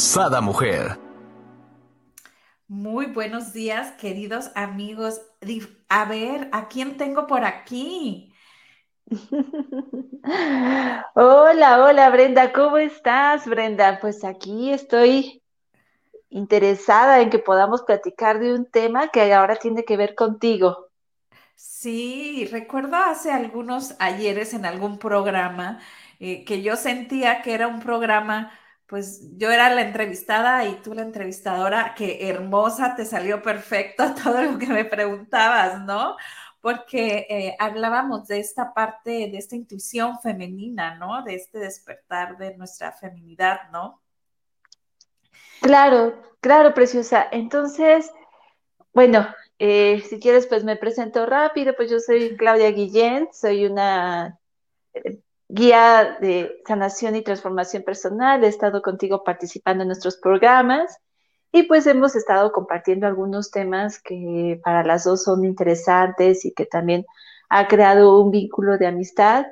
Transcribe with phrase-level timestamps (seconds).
[0.00, 0.98] Sada Mujer.
[2.66, 5.20] Muy buenos días, queridos amigos.
[5.90, 8.32] A ver, ¿a quién tengo por aquí?
[11.14, 13.98] Hola, hola Brenda, ¿cómo estás Brenda?
[14.00, 15.42] Pues aquí estoy
[16.30, 20.88] interesada en que podamos platicar de un tema que ahora tiene que ver contigo.
[21.56, 25.78] Sí, recuerdo hace algunos ayeres en algún programa
[26.20, 28.50] eh, que yo sentía que era un programa
[28.90, 34.42] pues yo era la entrevistada y tú la entrevistadora, que hermosa, te salió perfecto todo
[34.42, 36.16] lo que me preguntabas, ¿no?
[36.60, 41.22] Porque eh, hablábamos de esta parte, de esta intuición femenina, ¿no?
[41.22, 44.02] De este despertar de nuestra feminidad, ¿no?
[45.60, 47.28] Claro, claro, preciosa.
[47.30, 48.10] Entonces,
[48.92, 49.24] bueno,
[49.60, 54.36] eh, si quieres, pues me presento rápido, pues yo soy Claudia Guillén, soy una
[54.94, 55.20] eh,
[55.52, 58.44] guía de sanación y transformación personal.
[58.44, 60.98] He estado contigo participando en nuestros programas
[61.52, 66.66] y pues hemos estado compartiendo algunos temas que para las dos son interesantes y que
[66.66, 67.04] también
[67.48, 69.46] ha creado un vínculo de amistad.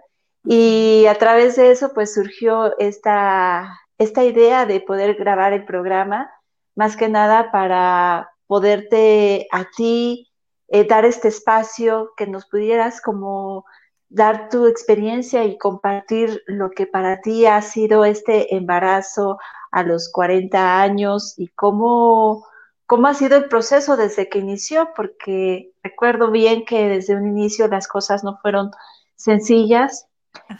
[0.44, 6.30] Y a través de eso pues surgió esta, esta idea de poder grabar el programa,
[6.76, 10.28] más que nada para poderte a ti
[10.68, 13.64] eh, dar este espacio, que nos pudieras como
[14.08, 19.38] dar tu experiencia y compartir lo que para ti ha sido este embarazo
[19.70, 22.46] a los 40 años y cómo,
[22.86, 27.68] cómo ha sido el proceso desde que inició, porque recuerdo bien que desde un inicio
[27.68, 28.70] las cosas no fueron
[29.16, 30.06] sencillas,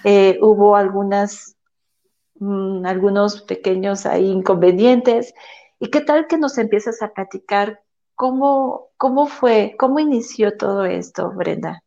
[0.04, 1.56] eh, hubo algunas,
[2.40, 5.34] mm, algunos pequeños ahí inconvenientes.
[5.78, 7.82] ¿Y qué tal que nos empiezas a platicar
[8.14, 11.82] cómo, cómo fue, cómo inició todo esto, Brenda?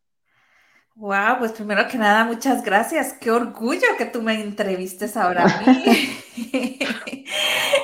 [1.02, 3.14] Wow, pues primero que nada, muchas gracias.
[3.14, 6.10] Qué orgullo que tú me entrevistes ahora a mí.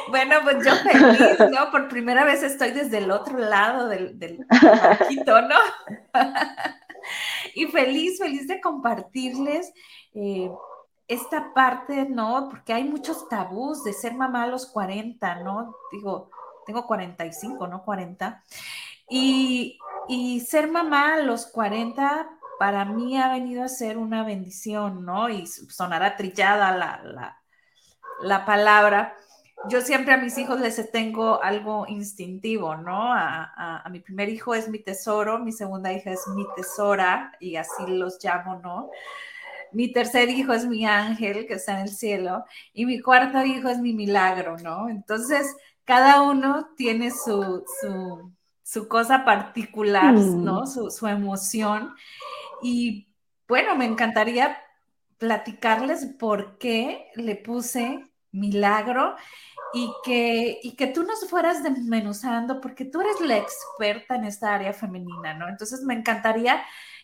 [0.09, 1.71] bueno, pues yo feliz, ¿no?
[1.71, 4.45] Por primera vez estoy desde el otro lado del, del
[5.25, 5.55] ¿no?
[7.55, 9.73] y feliz, feliz de compartirles
[10.13, 10.51] eh,
[11.07, 12.49] esta parte, ¿no?
[12.51, 15.75] Porque hay muchos tabús de ser mamá a los 40, ¿no?
[15.91, 16.29] Digo,
[16.67, 17.81] tengo 45, ¿no?
[17.81, 18.43] 40.
[19.09, 25.05] Y, y ser mamá a los 40 para mí ha venido a ser una bendición,
[25.05, 25.29] ¿no?
[25.29, 27.39] Y sonará trillada la,
[28.21, 29.15] la, palabra.
[29.69, 33.13] Yo siempre a mis hijos les tengo algo instintivo, ¿no?
[33.13, 37.85] A, mi primer hijo es mi tesoro, mi segunda hija es mi tesora, y así
[37.87, 38.89] los llamo, ¿no?
[39.71, 43.69] Mi tercer hijo es mi ángel que está en el cielo, y mi cuarto hijo
[43.69, 44.89] es mi milagro, ¿no?
[44.89, 47.63] Entonces, cada uno tiene su,
[48.63, 50.61] su, cosa particular, ¿no?
[50.61, 50.67] Mm.
[50.67, 51.93] Su, su emoción.
[52.61, 53.07] Y
[53.47, 54.57] bueno, me encantaría
[55.17, 59.15] platicarles por qué le puse milagro
[59.73, 64.53] y que, y que tú nos fueras desmenuzando, porque tú eres la experta en esta
[64.53, 65.47] área femenina, ¿no?
[65.47, 66.63] Entonces me encantaría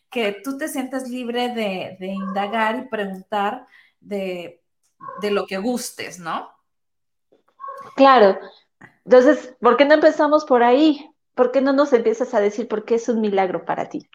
[0.09, 3.65] que tú te sientas libre de, indagar y preguntar
[3.99, 4.61] de,
[5.21, 6.49] de, lo que gustes, ¿no?
[7.95, 8.39] Claro.
[9.05, 11.09] Entonces, ¿por qué no empezamos por ahí?
[11.35, 14.07] ¿Por qué no nos empiezas a decir por qué es un milagro para ti?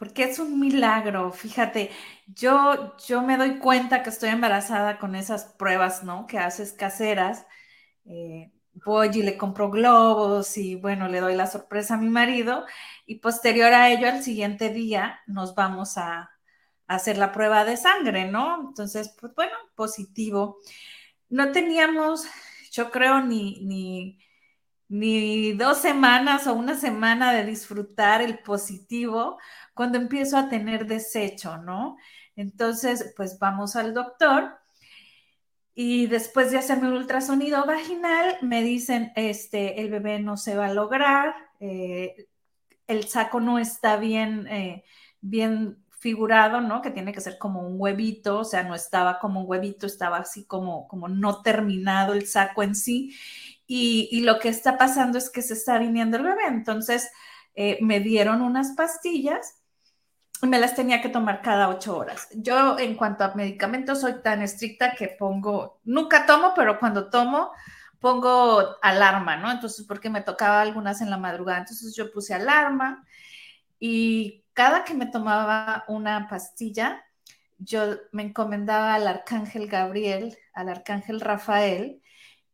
[0.00, 1.30] Porque es un milagro.
[1.30, 1.90] Fíjate,
[2.26, 6.26] yo, yo me doy cuenta que estoy embarazada con esas pruebas, ¿no?
[6.26, 7.46] Que haces caseras.
[8.06, 8.50] Eh,
[8.84, 12.64] voy y le compro globos y bueno, le doy la sorpresa a mi marido
[13.06, 16.30] y posterior a ello, al siguiente día, nos vamos a,
[16.86, 18.68] hacer la prueba de sangre, ¿no?
[18.68, 20.58] Entonces, pues bueno, positivo.
[21.28, 22.24] No teníamos,
[22.72, 24.18] yo creo, ni, ni,
[24.90, 29.38] ni dos semanas o una semana de disfrutar el positivo
[29.72, 31.96] cuando empiezo a tener desecho, ¿no?
[32.34, 34.58] Entonces, pues vamos al doctor
[35.74, 40.66] y después de hacerme un ultrasonido vaginal, me dicen, este, el bebé no se va
[40.66, 42.26] a lograr, eh,
[42.88, 44.84] el saco no está bien, eh,
[45.20, 46.82] bien figurado, ¿no?
[46.82, 50.16] Que tiene que ser como un huevito, o sea, no estaba como un huevito, estaba
[50.16, 53.14] así como, como no terminado el saco en sí.
[53.72, 56.46] Y, y lo que está pasando es que se está viniendo el bebé.
[56.48, 57.08] Entonces,
[57.54, 59.60] eh, me dieron unas pastillas
[60.42, 62.28] me las tenía que tomar cada ocho horas.
[62.34, 67.52] Yo en cuanto a medicamentos soy tan estricta que pongo, nunca tomo, pero cuando tomo,
[67.98, 69.50] pongo alarma, ¿no?
[69.50, 73.04] Entonces, porque me tocaba algunas en la madrugada, entonces yo puse alarma
[73.78, 77.04] y cada que me tomaba una pastilla,
[77.58, 82.00] yo me encomendaba al arcángel Gabriel, al arcángel Rafael,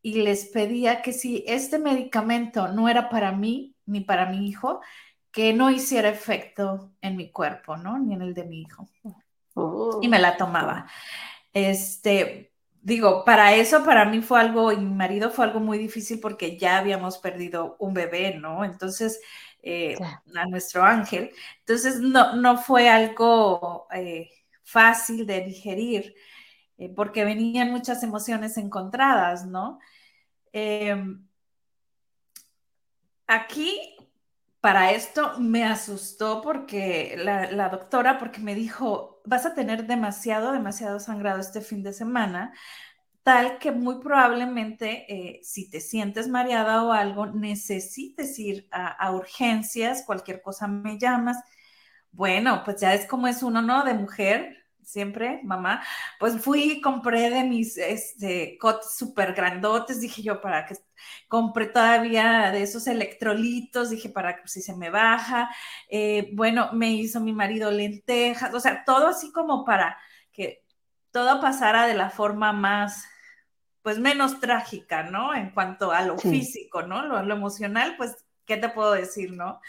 [0.06, 4.80] y les pedía que si este medicamento no era para mí ni para mi hijo,
[5.32, 7.98] que no hiciera efecto en mi cuerpo, ¿no?
[7.98, 8.88] Ni en el de mi hijo.
[9.54, 9.98] Oh.
[10.00, 10.86] Y me la tomaba.
[11.52, 16.20] Este, digo, para eso para mí fue algo, y mi marido fue algo muy difícil
[16.20, 18.64] porque ya habíamos perdido un bebé, ¿no?
[18.64, 19.20] Entonces,
[19.60, 19.96] eh,
[20.36, 21.32] a nuestro ángel.
[21.58, 24.30] Entonces, no, no fue algo eh,
[24.62, 26.14] fácil de digerir,
[26.78, 29.78] eh, porque venían muchas emociones encontradas, ¿no?
[30.52, 31.26] Em,
[33.26, 33.96] aquí,
[34.60, 41.00] para esto, me asustó porque la, doctora, porque me dijo, vas a tener demasiado, demasiado
[41.00, 42.52] sangrado este fin de semana,
[43.22, 50.04] tal que muy probablemente eh, si te sientes mareada o algo, necesites ir a, urgencias,
[50.06, 51.38] cualquier cosa me llamas.
[52.12, 53.84] Bueno, pues ya es como es uno, ¿no?
[53.84, 55.82] De mujer, siempre, mamá,
[56.20, 60.76] pues fui y compré de mis este, cotes súper grandotes, dije yo, para que
[61.26, 65.50] compré todavía de esos electrolitos, dije, para que si se me baja,
[65.90, 69.98] eh, bueno, me hizo mi marido lentejas, o sea, todo así como para
[70.32, 70.64] que
[71.10, 73.06] todo pasara de la forma más,
[73.82, 75.34] pues menos trágica, ¿no?
[75.34, 77.04] En cuanto a lo físico, ¿no?
[77.24, 79.60] Lo, emocional, pues, ¿qué te puedo decir, no?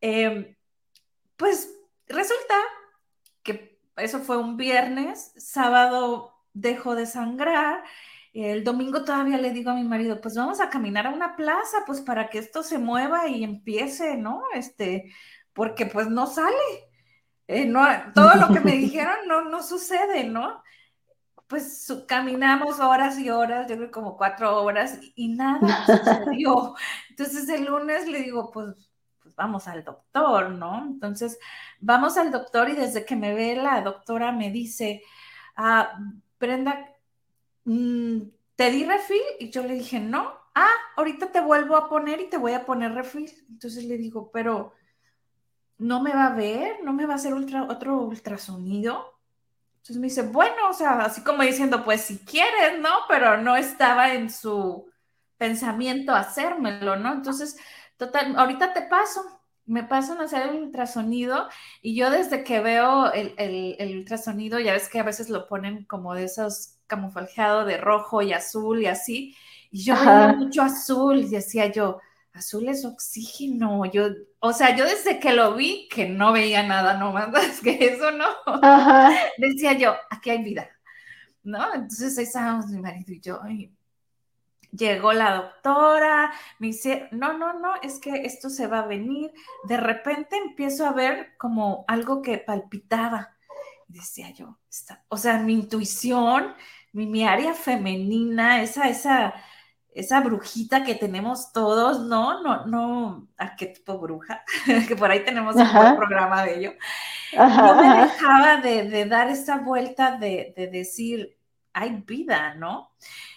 [0.00, 0.56] Em,
[1.36, 1.70] pues
[2.08, 2.54] resulta
[3.44, 7.82] que eso fue un viernes, sábado dejó de sangrar,
[8.44, 11.78] el domingo todavía le digo a mi marido, pues vamos a caminar a una plaza,
[11.86, 14.42] pues para que esto se mueva y empiece, ¿no?
[14.54, 15.10] Este,
[15.54, 16.56] porque pues no sale.
[17.48, 20.62] Eh, no, todo lo que me dijeron no, no sucede, ¿no?
[21.46, 26.74] Pues caminamos horas y horas, yo creo como cuatro horas y nada sucedió.
[27.08, 28.74] Entonces el lunes le digo, pues
[29.36, 30.84] vamos al doctor, ¿no?
[30.84, 31.38] Entonces,
[31.80, 35.02] vamos al doctor y desde que me ve la doctora me dice,
[35.56, 35.98] ah,
[36.40, 36.94] Brenda,
[37.64, 38.20] mm,
[38.56, 39.22] ¿te di refil?
[39.40, 40.32] Y yo le dije, no.
[40.54, 43.30] Ah, ahorita te vuelvo a poner y te voy a poner refil.
[43.50, 44.72] Entonces le digo, pero
[45.78, 49.20] no me va a ver, no me va a hacer otro ultrasonido.
[49.76, 52.90] Entonces me dice, bueno, o sea, así como diciendo, pues si quieres, ¿no?
[53.08, 54.90] Pero no estaba en su
[55.36, 57.12] pensamiento hacérmelo, ¿no?
[57.12, 57.56] Entonces
[57.96, 59.22] Total, ahorita te paso,
[59.64, 61.48] me pasan a hacer el ultrasonido
[61.82, 66.14] y yo desde que veo el, ultrasonido, ya ves que a veces lo ponen como
[66.14, 69.36] de esos camuflajeado de rojo y azul y así,
[69.70, 72.00] y yo veía mucho azul y decía yo,
[72.32, 74.08] azul es oxígeno, yo,
[74.38, 78.12] o sea, yo desde que lo vi, que no veía nada, no más que eso,
[78.12, 78.26] ¿no?
[79.38, 80.70] Decía yo, aquí hay vida,
[81.42, 81.74] ¿no?
[81.74, 83.40] Entonces ahí estábamos mi marido y yo,
[84.76, 89.32] Llegó la doctora, me dice, no, no, no, es que esto se va a venir.
[89.64, 93.36] De repente empiezo a ver como algo que palpitaba.
[93.86, 94.58] Decía yo,
[95.08, 96.54] o sea, mi intuición,
[96.92, 99.34] mi, área femenina, esa, esa,
[99.94, 104.44] esa brujita que tenemos todos, no, no, no, ¿a qué tipo bruja?
[104.88, 106.72] que por ahí tenemos un buen programa de ello.
[107.36, 111.38] no me dejaba de, dar esa vuelta de, de decir,
[111.72, 112.90] hay vida, ¿no?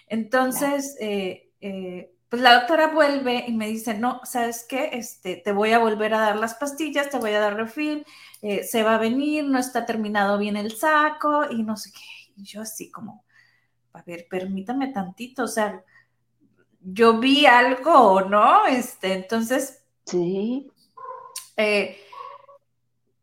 [0.10, 4.90] Entonces, eh, eh, pues la doctora vuelve y me dice, no, ¿sabes qué?
[4.94, 8.06] Este, te voy a volver a dar las pastillas, te voy a dar refil,
[8.42, 12.34] eh, se va a venir, no está terminado bien el saco y no sé qué.
[12.36, 13.24] Y yo así como,
[13.94, 15.84] a ver, permítame tantito, o sea,
[16.82, 18.66] yo vi algo, ¿no?
[18.68, 20.72] Este, entonces, sí.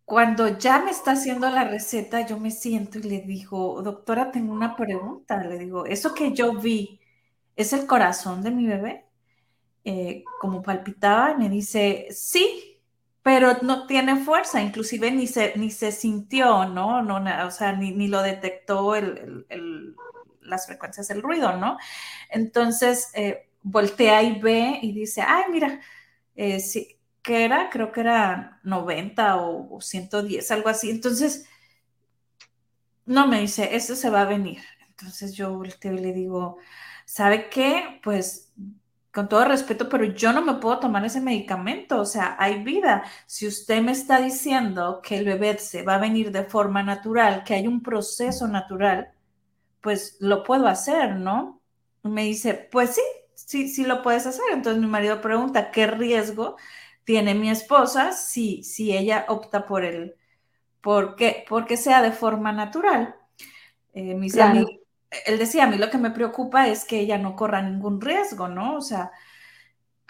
[0.06, 4.52] Cuando ya me está haciendo la receta, yo me siento y le digo, doctora, tengo
[4.52, 5.42] una pregunta.
[5.44, 7.00] Le digo, eso que yo vi
[7.56, 9.06] es el corazón de mi bebé.
[9.84, 12.82] Eh, como palpitaba, y me dice, sí,
[13.22, 17.02] pero no tiene fuerza, inclusive ni se, ni se sintió, ¿no?
[17.02, 18.94] no o sea, ni, lo detectó
[20.40, 21.78] las frecuencias del ruido, ¿no?
[22.30, 25.80] Entonces, eh, voltea y ve y dice, ay, mira,
[26.36, 26.95] eh, sí,
[27.44, 30.90] era, creo que era 90 o, 110, algo así.
[30.90, 31.46] Entonces,
[33.04, 34.60] no me dice, esto se va a venir.
[34.88, 36.58] Entonces yo volteo le digo,
[37.04, 38.00] ¿sabe qué?
[38.02, 38.52] Pues
[39.12, 43.04] con todo respeto, pero yo no me puedo tomar ese medicamento, o sea, hay vida.
[43.26, 47.42] Si usted me está diciendo que el bebé se va a venir de forma natural,
[47.44, 49.12] que hay un proceso natural,
[49.80, 51.62] pues lo puedo hacer, ¿no?
[52.02, 53.02] Me dice, pues sí,
[53.34, 54.44] sí, sí lo puedes hacer.
[54.52, 56.56] Entonces mi marido pregunta, ¿qué riesgo
[57.06, 60.16] tiene mi esposa si, si ella opta por el,
[60.80, 63.14] porque, porque sea de forma natural.
[63.94, 64.42] Eh, dice,
[65.24, 68.48] él decía, a mí lo que me preocupa es que ella no corra ningún riesgo,
[68.48, 68.76] ¿no?
[68.76, 69.12] O sea,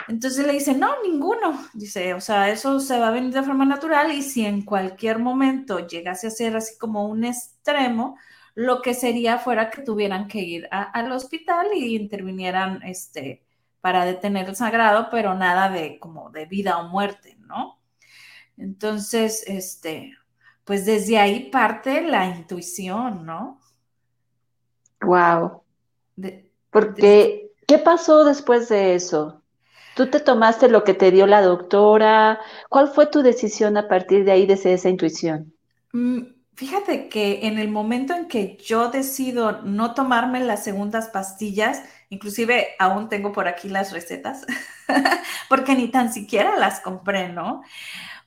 [0.08, 1.68] entonces le dice, no, ninguno.
[1.74, 5.18] Dice, o sea, eso se va a venir de forma natural y si en cualquier
[5.18, 8.16] momento llegase a ser así como un extremo,
[8.54, 13.45] lo que sería fuera que tuvieran que ir al hospital y intervinieran este,
[13.86, 17.78] para detener el sagrado, pero nada de como de vida o muerte, ¿no?
[18.56, 20.12] Entonces, este,
[20.64, 23.60] pues desde ahí parte la intuición, ¿no?
[25.02, 25.62] Wow.
[26.70, 29.40] Porque, ¿qué pasó después de eso?
[29.94, 32.40] ¿Tú te tomaste lo que te dio la doctora?
[32.68, 35.54] ¿Cuál fue tu decisión a partir de ahí, desde esa intuición?
[35.92, 36.22] Mm,
[36.56, 42.68] fíjate que en el momento en que yo decido no tomarme las segundas pastillas, inclusive
[42.78, 44.44] aún tengo por aquí las recetas,
[45.48, 47.62] porque ni tan siquiera las compré, ¿no?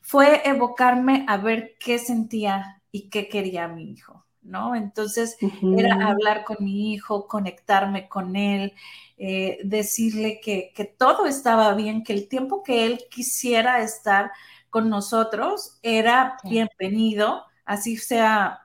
[0.02, 4.26] Fue evocarme a ver qué sentía y qué quería mi hijo.
[4.42, 4.76] ¿no?
[4.76, 5.38] Entonces
[5.78, 8.74] era hablar con mi hijo, conectarme con él,
[9.18, 14.32] eh, decirle que, todo estaba bien, que el tiempo que él quisiera estar
[14.70, 18.64] con nosotros era bienvenido, así sea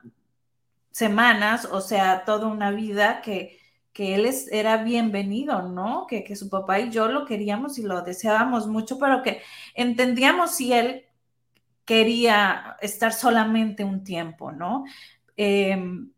[0.89, 3.59] semanas, o sea, toda una vida que,
[3.93, 6.05] él era bienvenido, ¿no?
[6.07, 9.41] Que, que su papá y yo lo queríamos y lo deseábamos mucho, pero que
[9.73, 11.05] entendíamos si él
[11.85, 14.83] quería estar solamente un tiempo, ¿no?
[15.37, 16.11] Em,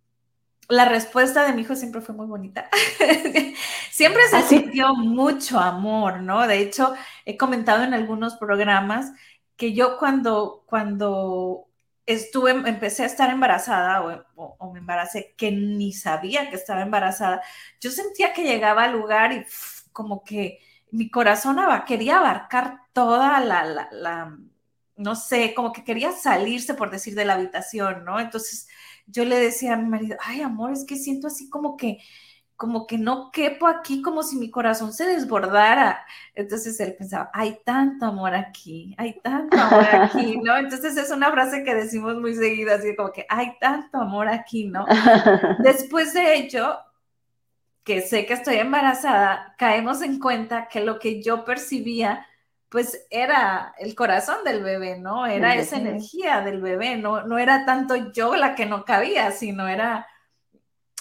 [0.69, 2.69] la respuesta de mi hijo siempre fue muy bonita.
[3.91, 6.47] siempre se sintió mucho amor, ¿no?
[6.47, 6.93] De hecho,
[7.25, 9.11] he comentado en algunos programas
[9.57, 11.66] que yo cuando, cuando
[12.07, 17.41] estuve, empecé a estar embarazada o, me embaracé, que ni sabía que estaba embarazada,
[17.81, 19.45] yo sentía que llegaba al lugar y
[19.91, 20.59] como que
[20.91, 24.37] mi corazón quería abarcar toda la, la,
[24.95, 28.19] no sé, como que quería salirse, por decir, de la habitación, ¿no?
[28.19, 28.67] Entonces,
[29.05, 31.99] yo le decía a mi marido, ay, amor, es que siento así como que,
[32.57, 36.03] como que no quepo aquí, como si mi corazón se desbordara.
[36.33, 40.57] Entonces él pensaba, hay tanto amor aquí, hay tanto amor aquí, ¿no?
[40.57, 44.65] Entonces es una frase que decimos muy seguida, así como que hay tanto amor aquí,
[44.65, 44.87] ¿no?
[45.59, 46.79] Después de ello,
[47.83, 52.25] que sé que estoy embarazada, caemos en cuenta que lo que yo percibía
[52.69, 55.25] pues era el corazón del bebé, ¿no?
[55.25, 59.69] Era esa energía del bebé, no, no era tanto yo la que no cabía, sino
[59.69, 60.05] era,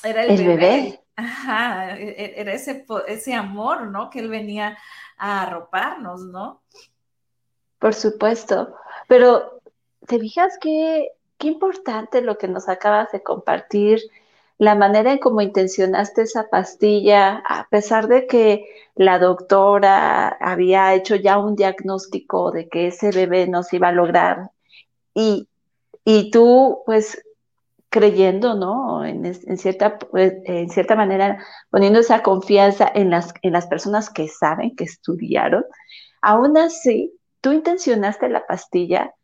[0.04, 1.00] era el, bebé.
[1.16, 4.11] Ajá, e, e, era ese, ese amor, ¿no?
[4.11, 4.76] Que él venía
[5.16, 6.62] a arroparnos, ¿no?
[7.78, 8.75] Por supuesto,
[9.08, 9.61] pero
[10.06, 11.08] ¿te fijas qué,
[11.38, 14.00] qué importante lo que nos acabas de compartir?
[14.58, 21.14] la manera en cómo intencionaste esa pastilla, a pesar de que la doctora había hecho
[21.16, 24.50] ya un diagnóstico de que ese bebé no se iba a lograr
[25.14, 25.49] y,
[26.04, 27.23] y tú pues
[27.96, 29.04] creyendo, ¿no?
[29.04, 34.28] En, cierta, pues, en cierta manera, poniendo esa confianza en las, en las personas que
[34.28, 35.64] saben, que estudiaron,
[36.20, 39.14] aún así, tú intencionaste la pastilla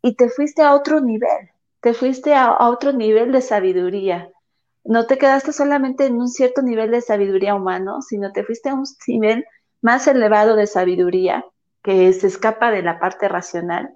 [0.00, 1.50] y te fuiste a otro nivel,
[1.80, 4.30] te fuiste a otro nivel de sabiduría
[4.88, 8.74] no te quedaste solamente en un cierto nivel de sabiduría humano, sino te fuiste a
[8.74, 9.44] un nivel
[9.82, 11.44] más elevado de sabiduría
[11.82, 13.90] que se escapa de la parte racional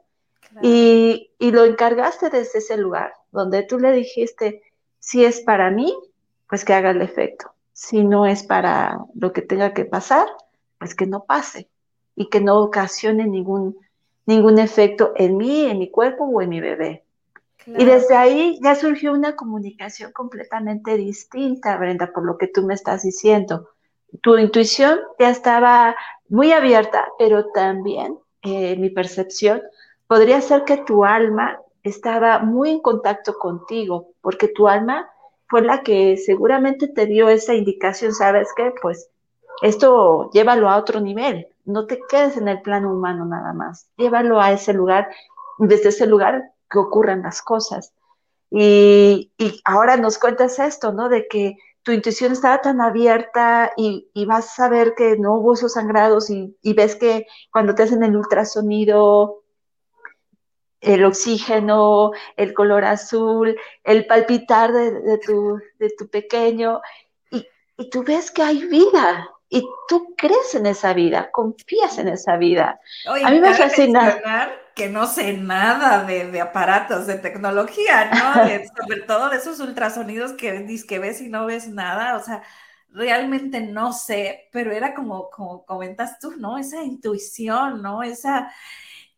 [0.61, 4.62] y, lo encargaste desde ese lugar, donde tú le dijiste,
[4.99, 5.94] si es para mí,
[6.49, 7.52] pues que haga el efecto.
[7.73, 10.28] Si no es para lo que tenga que pasar,
[10.78, 11.68] pues que no pase
[12.14, 13.76] y que no ocasione ningún,
[14.26, 17.04] ningún efecto en mí, en mi cuerpo o en mi bebé.
[17.66, 22.75] Y desde ahí ya surgió una comunicación completamente distinta, Brenda, por lo que tú me
[22.75, 23.71] estás diciendo.
[24.21, 25.97] Tu intuición ya estaba
[26.28, 29.62] muy abierta, pero también eh, mi percepción
[30.12, 35.09] podría ser que tu alma estaba muy en contacto contigo, porque tu alma
[35.49, 38.75] fue la que seguramente te dio esa indicación, ¿sabes qué?
[38.83, 39.09] Pues
[39.62, 44.38] esto llévalo a otro nivel, no te quedes en el plano humano nada más, llévalo
[44.38, 45.09] a ese lugar,
[45.57, 47.95] desde ese lugar que ocurran las cosas.
[48.50, 49.33] Y,
[49.64, 51.09] ahora nos cuentas esto, ¿no?
[51.09, 55.73] De que tu intuición estaba tan abierta y, vas a ver que no hubo esos
[55.73, 59.42] sangrados y, ves que cuando te hacen el ultrasonido,
[60.83, 66.81] el oxígeno, el color azul, el palpitar de, tu, de tu, pequeño,
[67.31, 72.37] y, tú ves que hay vida, y tú crees en esa vida, confías en esa
[72.37, 72.81] vida.
[73.07, 74.21] a mí me fascina
[74.75, 78.35] que no sé nada de, aparatos, de tecnología, ¿no?
[78.83, 82.43] sobre todo de esos ultrasonidos que, que ves y no ves nada, o sea,
[82.89, 86.59] realmente no sé, pero era como, como comentas tú, ¿no?
[86.59, 88.03] Esa intuición, ¿no?
[88.03, 88.53] Esa...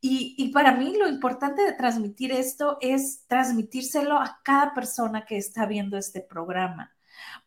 [0.06, 5.38] Y, y para mí lo importante de transmitir esto es transmitírselo a cada persona que
[5.38, 6.94] está viendo este programa.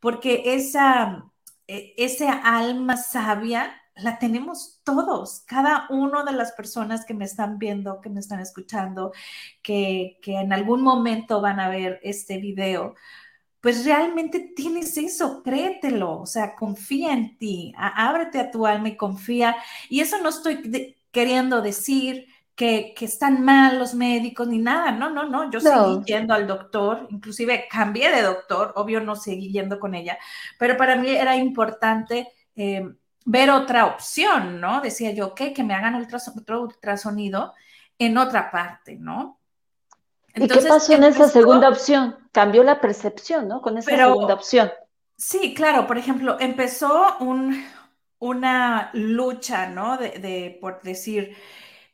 [0.01, 1.25] porque esa,
[1.67, 7.59] e, ese alma sabia la tenemos todos, cada uno de las personas que me están
[7.59, 9.13] viendo, que me están escuchando,
[9.63, 12.95] que, que en algún momento van a ver este video,
[13.61, 18.97] pues realmente tienes eso, créetelo, o sea, confía en ti, ábrete a tu alma y
[18.97, 19.57] confía.
[19.89, 25.29] Y eso no estoy queriendo decir que, están mal los médicos ni nada, no, no,
[25.29, 29.93] no, yo seguí yendo al doctor, inclusive cambié de doctor, obvio no seguí yendo con
[29.93, 30.17] ella,
[30.57, 32.83] pero para mí era importante eh,
[33.25, 34.81] ver otra opción, ¿no?
[34.81, 36.03] Decía yo, ok, que me hagan
[36.35, 37.53] otro ultrasonido
[37.99, 39.39] en otra parte, ¿no?
[40.33, 42.17] ¿Y qué pasó en esa segunda opción?
[42.31, 43.61] Cambió la percepción, ¿no?
[43.61, 44.71] Con esa segunda opción.
[45.15, 47.63] Sí, claro, por ejemplo, empezó un,
[48.17, 49.97] una lucha, ¿no?
[49.97, 51.35] De, por decir,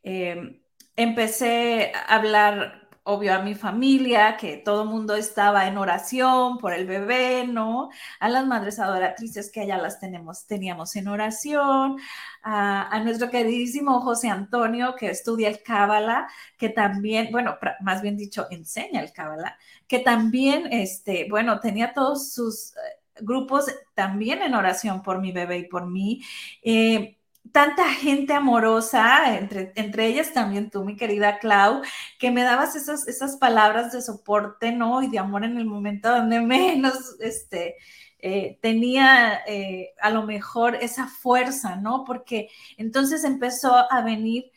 [0.03, 0.61] em,
[0.95, 6.73] empecé a hablar obvio a mi familia, que todo el mundo estaba en oración por
[6.73, 7.89] el bebé, ¿no?
[8.19, 11.97] A las madres adoratrices que allá las tenemos, teníamos en oración,
[12.43, 18.47] a, nuestro queridísimo José Antonio, que estudia el Cábala, que también, bueno, más bien dicho,
[18.49, 19.57] enseña el Cábala,
[19.87, 22.71] que también, este, bueno, tenía todos sus...
[22.77, 26.23] Eh, grupos también en oración por mi bebé y por mí.
[26.63, 27.19] Eh,
[27.51, 31.81] tanta gente amorosa, entre, entre ellas también tú, mi querida Clau,
[32.17, 35.03] que me dabas esas, esas palabras de soporte, ¿no?
[35.03, 37.75] Y de amor en el momento donde menos, este,
[38.19, 42.05] eh, tenía eh, a lo mejor esa fuerza, ¿no?
[42.05, 44.51] Porque entonces empezó a venir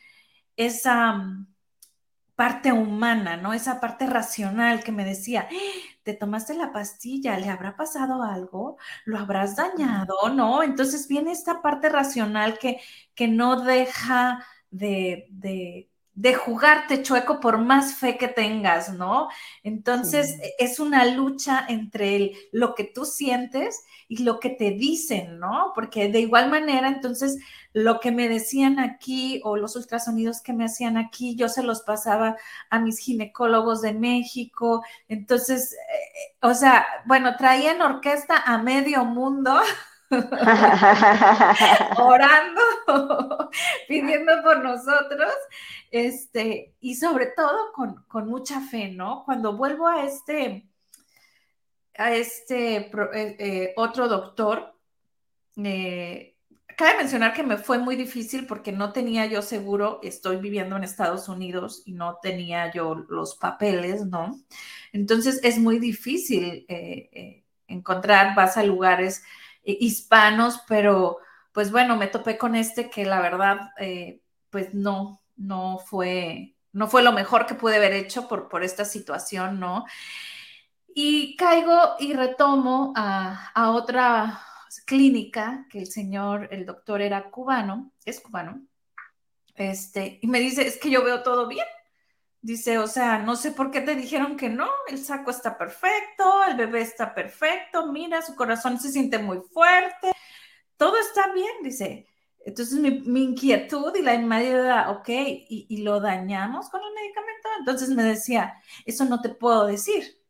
[0.57, 1.49] esa mm,
[2.37, 3.53] parte humana, ¿no?
[3.53, 5.49] Esa parte racional que me decía,
[6.07, 8.79] te tomaste la pastilla, ¿le habrá pasado algo?
[9.07, 10.15] ¿Lo habrás dañado?
[10.33, 10.63] ¿No?
[10.63, 12.81] Entonces viene esta parte racional que,
[13.17, 19.29] que no deja de, de, de jugarte chueco por más fe que tengas, ¿no?
[19.65, 25.73] Entonces es una lucha entre lo que tú sientes y lo que te dicen, ¿no?
[25.75, 27.39] Porque de igual manera, entonces,
[27.73, 31.83] lo que me decían aquí o los ultrasonidos que me hacían aquí, yo se los
[31.83, 32.37] pasaba
[32.71, 34.83] a mis ginecólogos de México.
[35.09, 35.77] Entonces,
[36.41, 39.61] o sea, bueno, traían orquesta a medio mundo.
[41.99, 42.61] orando,
[43.89, 45.33] pidiendo por nosotros,
[45.91, 49.25] este, y sobre todo con, con mucha fe, ¿no?
[49.25, 50.69] Cuando vuelvo a este,
[51.99, 54.75] a este eh, eh, otro doctor,
[55.57, 56.36] eh,
[56.77, 60.85] cabe mencionar que me fue muy difícil porque no tenía yo seguro, estoy viviendo en
[60.85, 64.39] Estados Unidos y no tenía yo los papeles, ¿no?
[64.93, 66.67] Entonces es muy difícil
[67.67, 69.25] encontrar, vas a lugares
[69.65, 71.19] hispanos, pero
[71.53, 73.71] pues bueno, me topé con este que la verdad,
[74.51, 78.85] pues no, no fue, no fue lo mejor que pude haber hecho por, por esta
[78.85, 79.85] situación, ¿no?
[80.99, 84.41] Y caigo y retomo a, otra
[84.81, 88.67] clínica que el señor, el doctor era cubano, es cubano,
[89.57, 91.67] este, y me dice, es que yo veo todo bien.
[92.43, 96.45] Dice, o sea, no sé por qué te dijeron que no, el saco está perfecto,
[96.45, 100.13] el bebé está perfecto, mira, su corazón se siente muy fuerte,
[100.77, 102.07] todo está bien, dice.
[102.45, 107.49] Entonces mi, inquietud y la inmediata, ok, ¿y, ¿y, lo dañamos con el medicamento?
[107.59, 110.23] Entonces me decía, eso no te puedo decir,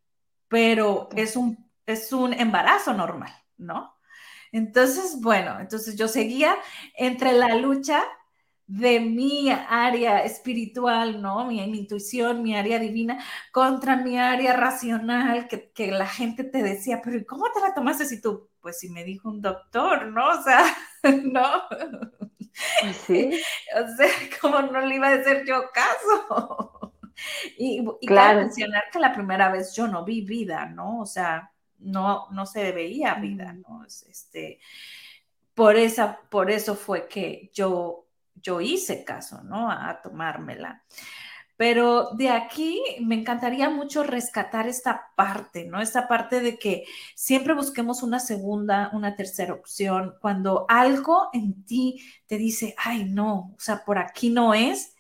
[0.49, 3.96] pero es un, es un embarazo normal, ¿no?
[4.57, 6.57] Entonces, bueno, entonces yo seguía
[6.97, 8.03] entre la lucha
[8.67, 11.45] de mi área espiritual, ¿no?
[11.45, 17.03] Mi, intuición, mi área divina, contra mi área racional, que, que, la gente te decía,
[17.05, 18.49] pero ¿cómo te la tomaste si tú?
[18.63, 20.27] Pues si me dijo un doctor, ¿no?
[20.27, 20.65] O sea,
[21.23, 21.63] ¿no?
[23.07, 23.39] Sí.
[23.77, 24.09] O sea,
[24.41, 26.93] ¿cómo no le iba a hacer yo caso?
[27.59, 28.41] Y, y claro.
[28.41, 31.01] mencionar que la primera vez yo no vi vida, ¿no?
[31.01, 33.63] O sea, no, no se veía vida, mm.
[33.63, 33.85] ¿no?
[33.85, 34.61] Este,
[35.55, 39.71] por, esa, por eso fue que yo, yo hice caso, ¿no?
[39.71, 40.85] A, tomármela.
[41.57, 45.81] Pero de aquí me encantaría mucho rescatar esta parte, ¿no?
[45.81, 46.85] Esta parte de que
[47.15, 50.15] siempre busquemos una segunda, una tercera opción.
[50.21, 54.95] Cuando algo en ti te dice, ay, no, o sea, por aquí no es,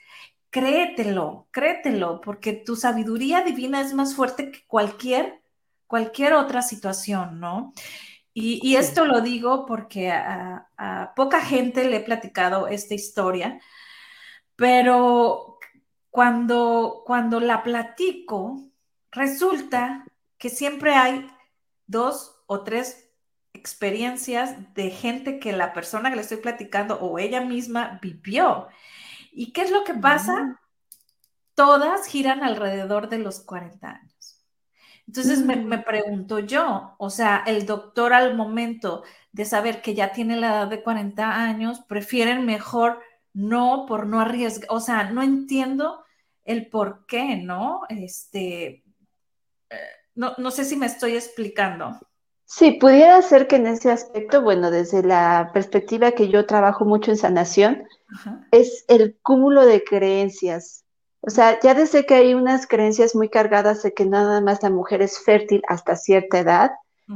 [0.49, 5.43] créetelo, créetelo, porque tu sabiduría divina es más fuerte que cualquier,
[5.87, 7.73] cualquier otra situación, ¿no?
[8.39, 13.59] Y, esto lo digo porque a, poca gente le he platicado esta historia,
[14.57, 15.59] pero
[16.11, 18.61] cuando, cuando la platico,
[19.11, 20.05] resulta
[20.37, 21.31] que siempre hay
[21.87, 23.09] dos o tres
[23.55, 28.69] experiencias de gente que la persona que le estoy platicando o ella misma vivió.
[29.33, 30.61] ¿Y qué es lo que pasa?
[31.55, 34.06] Todas giran alrededor de los 40 años.
[35.07, 40.13] Entonces me, me, pregunto yo, o sea, el doctor al momento de saber que ya
[40.13, 43.01] tiene la edad de 40 años, prefieren mejor
[43.33, 46.03] no por no arriesgar, o sea, no entiendo
[46.45, 47.83] el por qué, ¿no?
[47.89, 48.83] Este,
[49.69, 49.77] eh,
[50.15, 51.99] no, no sé si me estoy explicando.
[52.47, 57.11] Sí, pudiera ser que en ese aspecto, bueno, desde la perspectiva que yo trabajo mucho
[57.11, 57.85] en sanación,
[58.53, 60.86] es el cúmulo de creencias.
[61.27, 64.71] O sea, ya desde que hay unas creencias muy cargadas de que nada más la
[64.71, 66.71] mujer es fértil hasta cierta edad,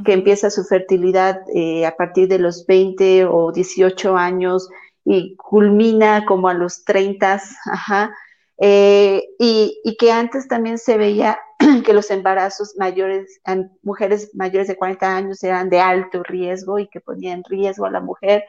[0.05, 4.69] que empieza su fertilidad eh, a partir de los 20 o 18 años
[5.05, 8.13] y culmina como a los 30, ajá,
[8.57, 11.39] eh, y, que antes también se veía
[11.85, 13.41] que los embarazos mayores,
[13.81, 17.91] mujeres mayores de 40 años eran de alto riesgo y que ponían en riesgo a
[17.91, 18.43] la mujer.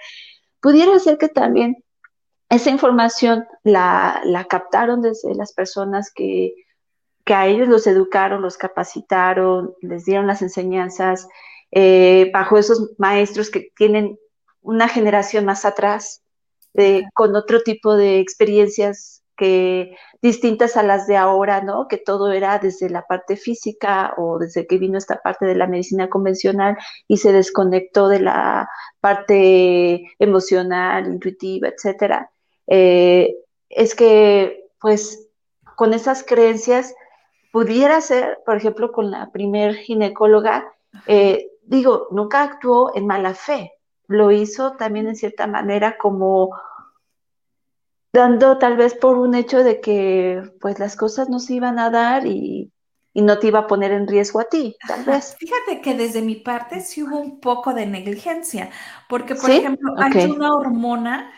[0.61, 1.83] Pudiera ser que también
[2.53, 6.55] esa información la, captaron desde las personas que,
[7.27, 11.29] a ellos los educaron, los capacitaron, les dieron las enseñanzas,
[11.71, 14.19] eh, bajo esos maestros que tienen
[14.61, 16.23] una generación más atrás,
[16.75, 21.89] eh, con otro tipo de experiencias que distintas a las de ahora, ¿no?
[21.89, 25.67] Que todo era desde la parte física o desde que vino esta parte de la
[25.67, 26.77] medicina convencional
[27.09, 28.69] y se desconectó de la
[29.01, 32.32] parte emocional, intuitiva, etcétera.
[32.75, 33.37] Eh,
[33.69, 35.29] es que, pues,
[35.77, 36.95] con esas creencias
[37.53, 40.73] pudiera ser, por ejemplo, con la primer ginecóloga,
[41.07, 43.73] eh, digo, nunca actuó en mala fe,
[44.07, 46.57] lo hizo también en cierta manera como
[48.11, 51.91] dando tal vez por un hecho de que pues las cosas no se iban a
[51.91, 52.73] dar y,
[53.15, 55.37] no te iba a poner en riesgo a ti, tal vez.
[55.39, 58.71] Fíjate que desde mi parte sí hubo un poco de negligencia,
[59.11, 61.31] porque por ejemplo hay una hormona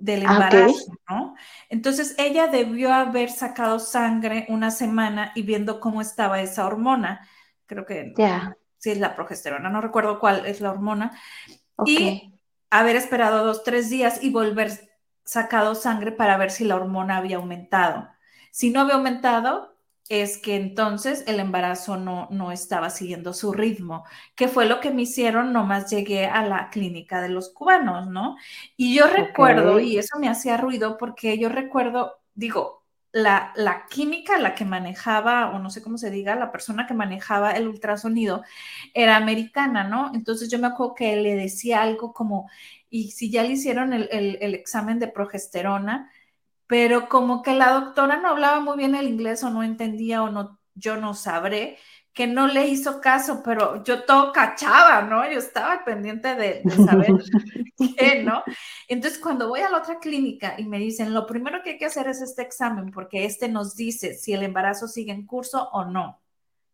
[0.00, 1.34] del ah, embarazo, ¿no?
[1.68, 7.26] Entonces ella debió haber sacado sangre una semana y viendo cómo estaba esa hormona,
[7.66, 8.14] creo que
[8.78, 11.18] sí es la progesterona, no recuerdo cuál es la hormona,
[11.84, 12.32] y
[12.70, 14.72] haber esperado dos, tres días y volver
[15.24, 18.08] sacado sangre para ver si la hormona había aumentado.
[18.50, 19.77] Si no había aumentado,
[20.08, 24.90] es que entonces el embarazo no, no estaba siguiendo su ritmo, que fue lo que
[24.90, 28.36] me hicieron, nomás llegué a la clínica de los cubanos, ¿no?
[28.76, 32.78] Y yo recuerdo, y eso me hacía ruido porque yo recuerdo, digo,
[33.12, 36.94] la, la, química, la que manejaba, o no sé cómo se diga, la persona que
[36.94, 38.42] manejaba el ultrasonido
[38.94, 40.12] era americana, ¿no?
[40.14, 42.48] Entonces yo me acuerdo que le decía algo como,
[42.90, 44.08] y si ya le hicieron el,
[44.54, 46.10] examen de progesterona,
[46.68, 50.30] pero como que la doctora no hablaba muy bien el inglés o no entendía o
[50.30, 51.78] no, yo no sabré,
[52.12, 55.24] que no le hizo caso, pero yo todo cachaba, ¿no?
[55.30, 57.08] Yo estaba pendiente de, saber
[57.96, 58.42] qué, ¿no?
[58.86, 61.86] Entonces, cuando voy a la otra clínica y me dicen, lo primero que hay que
[61.86, 65.86] hacer es este examen, porque este nos dice si el embarazo sigue en curso o
[65.86, 66.20] no,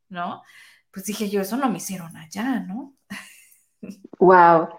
[0.09, 0.43] ¿no?
[0.91, 2.95] Pues dije yo, eso no me hicieron allá, ¿no?
[4.19, 4.71] Wow.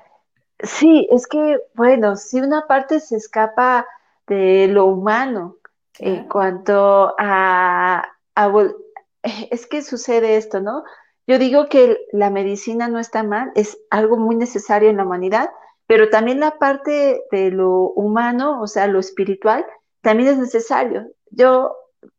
[0.64, 3.86] Sí, es que, bueno, si una parte se escapa
[4.28, 5.58] de lo humano
[6.00, 8.06] en cuanto a,
[9.24, 10.84] es que sucede esto, ¿no?
[11.28, 15.50] Yo digo que la medicina no está mal, es algo muy necesario en la humanidad,
[15.88, 19.66] pero también la parte de lo humano, o sea, lo espiritual,
[20.02, 21.08] también es necesario.
[21.32, 21.76] Yo,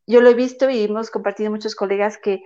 [0.07, 2.43] yo lo he visto y hemos compartido muchos colegas que,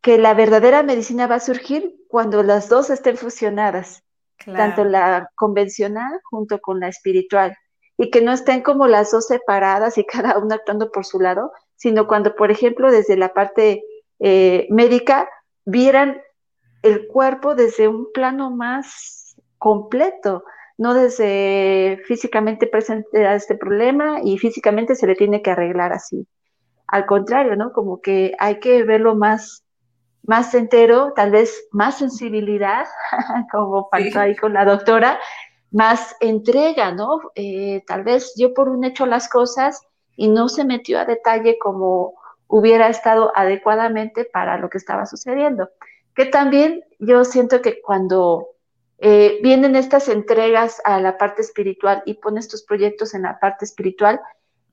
[0.00, 4.04] que la verdadera medicina va a surgir cuando las dos estén fusionadas
[4.44, 7.56] tanto la convencional junto con la espiritual,
[7.96, 11.52] y que no estén como las dos separadas y cada una actuando por su lado,
[11.76, 13.82] sino cuando, por ejemplo, desde la parte
[14.18, 15.28] eh, médica
[15.64, 16.20] vieran
[16.82, 20.44] el cuerpo desde un plano más completo,
[20.78, 26.26] no desde físicamente presente a este problema y físicamente se le tiene que arreglar así.
[26.88, 27.72] Al contrario, ¿no?
[27.72, 29.64] Como que hay que verlo más
[30.24, 32.86] más entero, tal vez más sensibilidad,
[33.52, 35.18] como faltó ahí con la doctora,
[35.72, 37.20] más entrega, ¿no?
[37.34, 39.82] Eh, tal vez yo por un hecho las cosas
[40.16, 42.14] y no se metió a detalle como
[42.46, 45.70] hubiera estado adecuadamente para lo que estaba sucediendo.
[46.14, 48.48] Que también yo siento que cuando
[48.98, 53.64] eh, vienen estas entregas a la parte espiritual y pones tus proyectos en la parte
[53.64, 54.20] espiritual,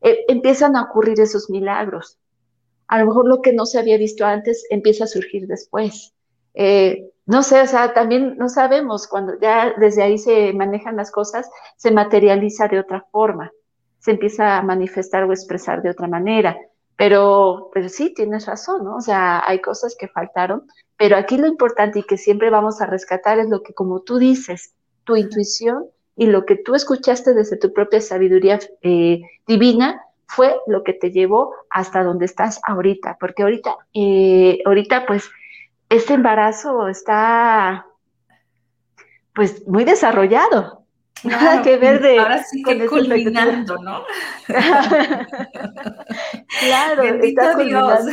[0.02, 2.20] eh, empiezan a ocurrir esos milagros
[2.90, 6.14] a lo mejor lo que no se había visto antes empieza a surgir después.
[7.30, 11.48] No sé, o sea, también no sabemos, cuando ya desde ahí se manejan las cosas,
[11.78, 13.52] se materializa de otra forma,
[14.00, 16.58] se empieza a manifestar o expresar de otra manera.
[16.96, 18.96] Pero, pero sí, tienes razón, ¿no?
[18.96, 20.64] O sea, hay cosas que faltaron,
[20.98, 24.18] pero aquí lo importante y que siempre vamos a rescatar es lo que, como tú
[24.18, 30.56] dices, tu intuición y lo que tú escuchaste desde tu propia sabiduría eh, divina fue
[30.66, 35.30] lo que te llevó hasta donde estás ahorita, porque ahorita, eh, ahorita pues
[35.90, 37.86] este embarazo está
[39.34, 40.86] pues muy desarrollado.
[41.24, 42.18] Nada que ver de.
[42.20, 44.04] Ahora sí que culminando, ¿no?
[46.60, 48.06] claro, Bendito Dios.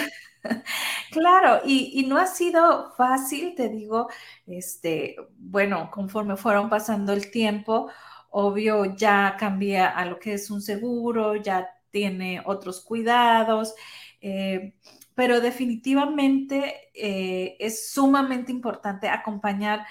[1.10, 4.08] Claro, y, y, no ha sido fácil, te digo,
[4.46, 7.90] este, bueno, conforme fueron pasando el tiempo,
[8.30, 13.74] obvio ya cambia a lo que es un seguro, ya tiene otros cuidados,
[14.20, 14.74] eh,
[15.16, 19.86] pero definitivamente eh, es sumamente importante acompañar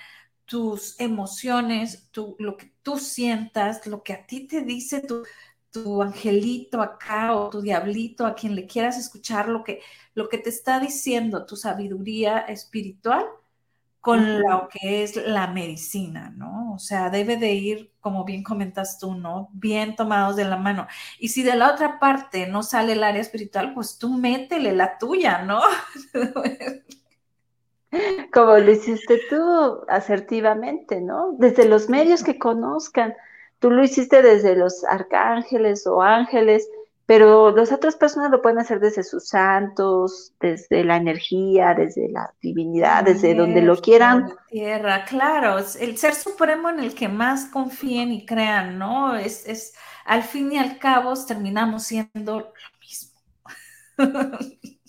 [0.46, 5.24] tus emociones, lo que tú sientas, lo que a ti te dice tu,
[5.72, 9.82] tu angelito acá o tu diablito, a quien le quieras escuchar, lo que,
[10.14, 13.26] lo que te está diciendo tu sabiduría espiritual
[14.06, 16.74] con lo que es la medicina, ¿no?
[16.76, 19.50] O sea, debe de ir, como bien comentas tú, ¿no?
[19.52, 20.86] Bien tomados de la mano.
[21.18, 25.00] Y si de la otra parte no sale el área espiritual, pues tú métele la
[25.00, 25.60] tuya, ¿no?
[28.32, 31.32] Como lo hiciste tú asertivamente, ¿no?
[31.40, 33.16] Desde los medios que conozcan.
[33.58, 36.70] Tú lo hiciste desde los arcángeles o ángeles,
[37.06, 42.34] pero las otras personas lo pueden hacer desde sus santos, desde la energía, desde la
[42.42, 44.34] divinidad, desde donde lo quieran.
[44.50, 49.16] Tierra, claro, el ser supremo en el que más confíen y crean, ¿no?
[49.16, 53.12] Es, es al fin y al cabo terminamos siendo lo mismo.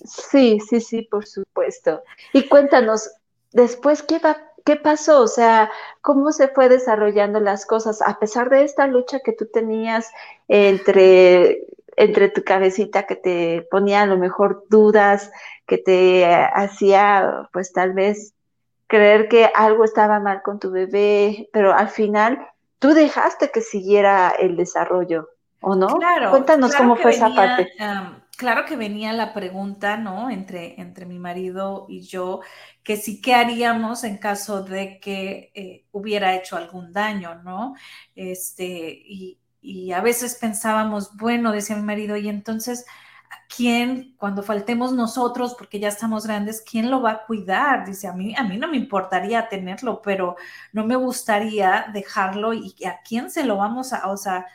[0.05, 2.03] Sí, sí, sí, por supuesto.
[2.33, 3.11] Y cuéntanos,
[3.53, 5.23] después, ¿qué, va, ¿qué pasó?
[5.23, 9.47] O sea, ¿cómo se fue desarrollando las cosas a pesar de esta lucha que tú
[9.53, 10.11] tenías
[10.49, 15.31] entre, entre tu cabecita que te ponía a lo mejor dudas,
[15.67, 18.35] que te hacía, pues tal vez,
[18.87, 22.47] creer que algo estaba mal con tu bebé, pero al final
[22.79, 25.31] tú dejaste que siguiera el desarrollo,
[25.61, 25.89] ¿o no?
[25.89, 26.31] Claro.
[26.31, 27.73] Cuéntanos cómo fue esa parte
[28.37, 30.31] claro que venía la pregunta, ¿no?
[30.31, 32.41] Entre, entre mi marido y yo,
[32.83, 37.75] que sí, ¿qué haríamos en caso de que eh, hubiera hecho algún daño, ¿no?
[38.15, 38.67] Este,
[39.05, 42.87] y, y, a veces pensábamos, bueno, decía mi marido, y entonces,
[43.55, 47.87] ¿quién, cuando faltemos nosotros, porque ya estamos grandes, quién lo va a cuidar?
[47.87, 50.37] Dice, a mí, a mí no me importaría tenerlo, pero
[50.73, 54.47] no me gustaría dejarlo y a quién se lo vamos a, o sea,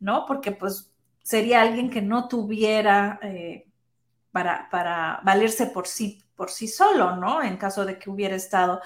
[0.00, 0.26] ¿no?
[0.26, 3.66] Porque pues sería alguien que no tuviera eh,
[4.30, 7.42] para, para, valerse por sí, por sí solo, ¿no?
[7.42, 8.80] En caso de que hubiera estado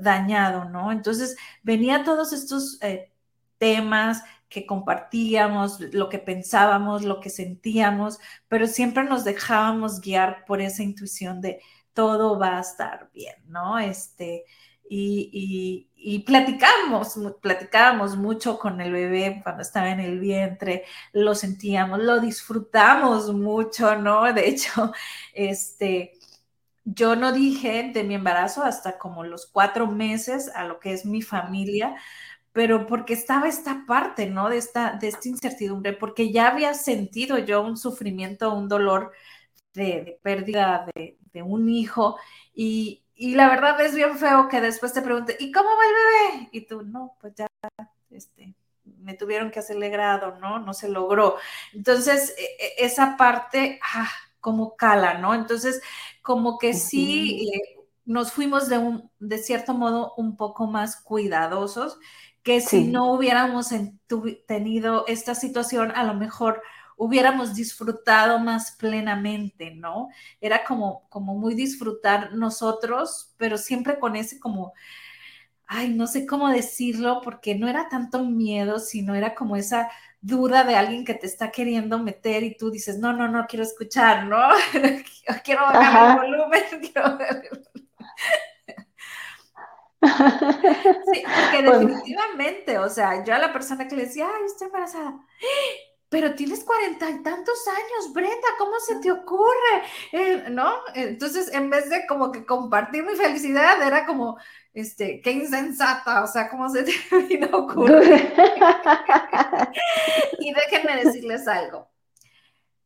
[0.00, 0.92] dañado, ¿no?
[0.92, 3.12] Entonces, venía todos estos eh,
[3.58, 10.60] temas que compartíamos, lo que pensábamos, lo que sentíamos, pero siempre nos dejábamos guiar por
[10.60, 11.60] esa intuición de
[11.92, 13.78] todo va a estar bien, ¿no?
[13.78, 14.44] Este,
[14.88, 21.98] y, y, platicamos, platicábamos mucho con el bebé cuando estaba en el vientre, lo sentíamos,
[22.00, 24.32] lo disfrutamos mucho, ¿no?
[24.32, 24.92] De hecho,
[25.34, 26.12] este,
[26.84, 31.04] yo no dije de mi embarazo hasta como los cuatro meses a lo que es
[31.04, 31.96] mi familia,
[32.56, 34.48] pero porque estaba esta parte, ¿no?
[34.48, 39.12] De esta, de esta incertidumbre, porque ya había sentido yo un sufrimiento, un dolor
[39.74, 42.16] de, pérdida de, de un hijo
[42.54, 46.38] y, y la verdad es bien feo que después te pregunte, ¿y cómo va el
[46.38, 46.48] bebé?
[46.52, 47.46] Y tú, no, pues ya,
[48.08, 50.58] este, me tuvieron que hacerle grado, ¿no?
[50.58, 51.36] No se logró.
[51.74, 54.08] Entonces, e, e, esa parte, ah,
[54.40, 55.34] como cala, ¿no?
[55.34, 55.82] Entonces,
[56.22, 61.98] como que sí eh, nos fuimos de un, de cierto modo, un poco más cuidadosos,
[62.46, 63.70] que si no hubiéramos
[64.46, 66.62] tenido esta situación, a lo mejor
[66.96, 70.10] hubiéramos disfrutado más plenamente, ¿no?
[70.40, 74.74] Era como, como muy disfrutar nosotros, pero siempre con ese como,
[75.66, 80.62] ay, no sé cómo decirlo, porque no era tanto miedo, sino era como esa duda
[80.62, 84.24] de alguien que te está queriendo meter y tú dices, no, no, no quiero escuchar,
[84.26, 84.38] ¿no?
[85.42, 87.18] quiero bajar el volumen, quiero
[91.12, 95.18] Sí, porque definitivamente, o sea, yo a la persona que le decía, ay, estoy embarazada,
[96.08, 99.82] pero tienes cuarenta y tantos años, Brenda, ¿cómo se te ocurre?
[100.12, 100.72] Eh, ¿No?
[100.94, 104.38] Entonces, en vez de como que compartir mi felicidad, era como,
[104.72, 106.92] este, qué insensata, o sea, ¿cómo se te
[107.28, 108.32] vino a ocurrir?
[110.38, 111.88] y déjenme decirles algo.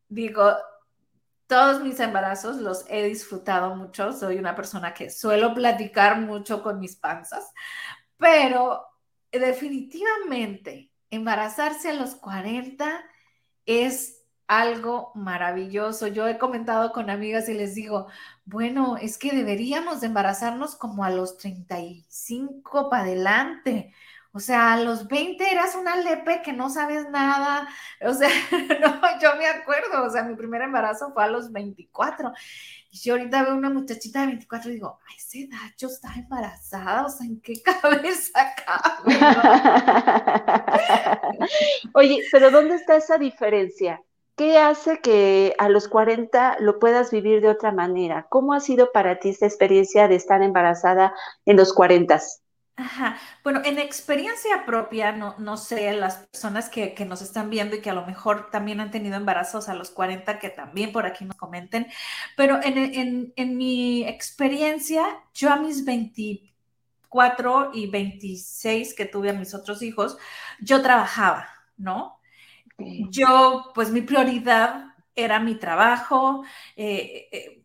[0.09, 0.53] Digo,
[1.51, 6.79] todos mis embarazos los he disfrutado mucho, soy una persona que suelo platicar mucho con
[6.79, 7.53] mis panzas,
[8.17, 8.87] pero
[9.33, 13.05] definitivamente embarazarse a los 40
[13.67, 16.07] es algo maravilloso.
[16.07, 18.07] Yo he comentado con amigas y les digo,
[18.45, 23.93] bueno, es que deberíamos de embarazarnos como a los 35 para adelante.
[24.33, 27.69] O sea, a los 20 eras una lepe que no sabes nada.
[28.03, 28.31] O sea,
[28.81, 32.33] no, yo me acuerdo, o sea, mi primer embarazo fue a los 24.
[32.91, 36.15] Y yo ahorita veo una muchachita de 24 y digo, a esa edad yo estaba
[36.15, 39.19] embarazada, o sea, ¿en qué cabeza cabe?
[41.93, 44.03] Oye, pero ¿dónde está esa diferencia?
[44.35, 48.27] ¿Qué hace que a los 40 lo puedas vivir de otra manera?
[48.31, 51.13] ¿Cómo ha sido para ti esta experiencia de estar embarazada
[51.45, 52.19] en los 40?
[52.81, 53.19] Ajá.
[53.45, 57.91] Bueno, en experiencia propia, no, no sé, las personas que, nos están viendo y que
[57.91, 61.37] a lo mejor también han tenido embarazos a los 40, que también por aquí nos
[61.37, 61.87] comenten,
[62.37, 69.55] pero en, en mi experiencia, yo a mis 24 y 26 que tuve a mis
[69.55, 70.17] otros hijos,
[70.61, 72.19] yo trabajaba, ¿no?
[73.11, 76.45] Yo, pues mi prioridad era mi trabajo.
[76.77, 77.60] Eh, eh,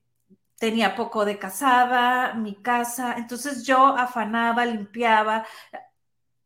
[0.58, 5.46] tenía poco de casada, mi casa, entonces yo afanaba, limpiaba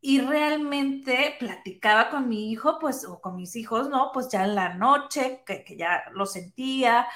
[0.00, 4.10] y realmente platicaba con mi hijo, pues, o con mis hijos, ¿no?
[4.12, 7.06] Pues ya en la noche, que, ya lo sentía,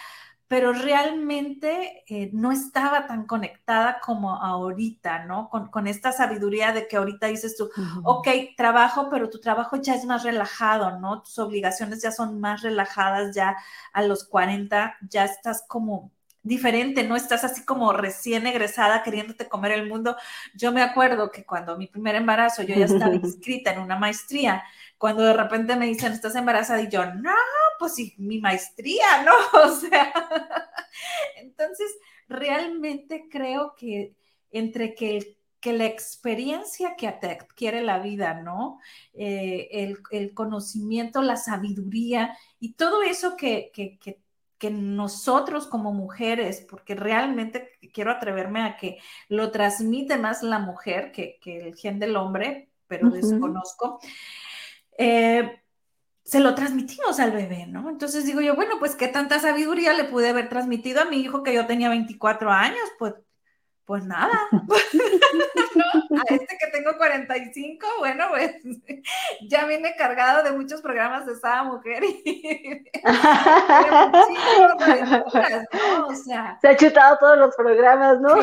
[0.47, 5.49] pero realmente eh, no estaba tan conectada como ahorita, ¿no?
[5.49, 7.71] Con, esta sabiduría de que ahorita dices tú,
[8.05, 11.23] ok, trabajo, pero tu trabajo ya es más relajado, ¿no?
[11.23, 13.57] Tus obligaciones ya son más relajadas, ya
[13.93, 16.13] a los 40 ya estás como
[16.45, 20.17] diferente, no estás así como recién egresada queriéndote comer el mundo.
[20.55, 24.63] Yo me acuerdo que cuando mi primer embarazo yo ya estaba inscrita en una maestría,
[24.99, 27.33] cuando de repente me dicen, estás embarazada y yo, no,
[27.79, 29.33] pues sí, mi maestría, ¿no?
[29.65, 30.13] O sea,
[31.37, 31.91] entonces
[32.29, 34.15] realmente creo que
[34.51, 38.81] entre que que la experiencia que te adquiere la vida, ¿no?
[39.15, 44.21] Eh, el, el, conocimiento, la sabiduría y todo eso que, que, que
[44.65, 48.97] que nosotros como mujeres, porque realmente quiero atreverme a que
[49.29, 54.01] lo transmite más la mujer que, el gen del hombre, pero desconozco,
[54.97, 55.61] eh,
[56.23, 57.91] se lo transmitimos al bebé, ¿no?
[57.91, 61.43] Entonces digo yo, bueno, pues qué tanta sabiduría le pude haber transmitido a mi hijo
[61.43, 63.13] que yo tenía 24 años, pues
[63.87, 64.33] pues nada,
[66.31, 68.57] a este que tengo 45, bueno, pues
[69.49, 72.85] ya viene cargado de muchos programas de esa mujer y
[75.73, 76.15] ¿no?
[76.61, 78.35] se ha chutado todos los programas, ¿no?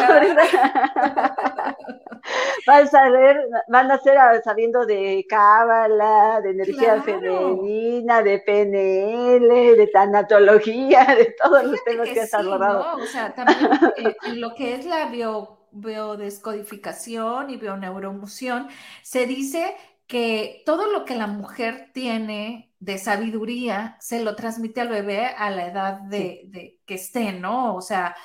[2.68, 9.90] van a ver, van a ser sabiendo de cábala, de energía femenina, de PNL, de
[9.92, 12.98] tanatología, de todos los temas que, has abordado.
[12.98, 15.31] O sea, también eh, lo que es la bio
[15.72, 18.68] biodescodificación y bioneuromoción,
[19.04, 19.76] se dice
[20.08, 25.50] que todo lo que la mujer tiene de sabiduría se lo transmite al bebé a
[25.52, 27.76] la edad de, que esté, ¿no?
[27.76, 28.16] O sea,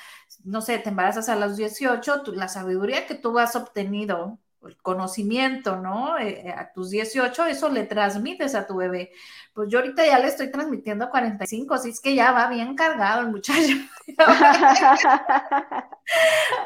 [0.44, 5.76] no sé, te embarazas a los 18, la sabiduría que tú has obtenido el conocimiento,
[5.76, 6.18] ¿no?
[6.18, 9.12] Eh, eh, a tus 18, eso le transmites a tu bebé.
[9.52, 12.74] Pues yo ahorita ya le estoy transmitiendo a 45, así es que ya va bien
[12.74, 13.74] cargado el muchacho.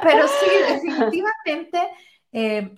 [0.03, 1.89] Pero sí, definitivamente
[2.33, 2.75] eh,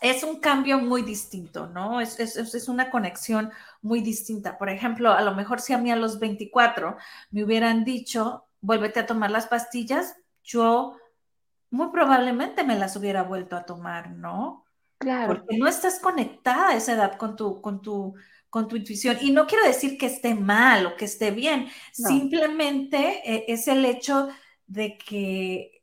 [0.00, 2.00] es un cambio muy distinto, ¿no?
[2.00, 4.56] Es, es, una conexión muy distinta.
[4.56, 6.96] Por ejemplo, a lo mejor si a mí a los 24
[7.30, 10.96] me hubieran dicho, vuélvete a tomar las pastillas, yo
[11.70, 14.64] muy probablemente me las hubiera vuelto a tomar, ¿no?
[14.98, 15.28] Claro.
[15.28, 18.14] Porque no estás conectada a esa edad con tu, con tu,
[18.50, 19.16] con tu intuición.
[19.20, 23.84] Y no quiero decir que esté mal o que esté bien, simplemente eh, es el
[23.84, 24.28] hecho
[24.66, 25.79] de que,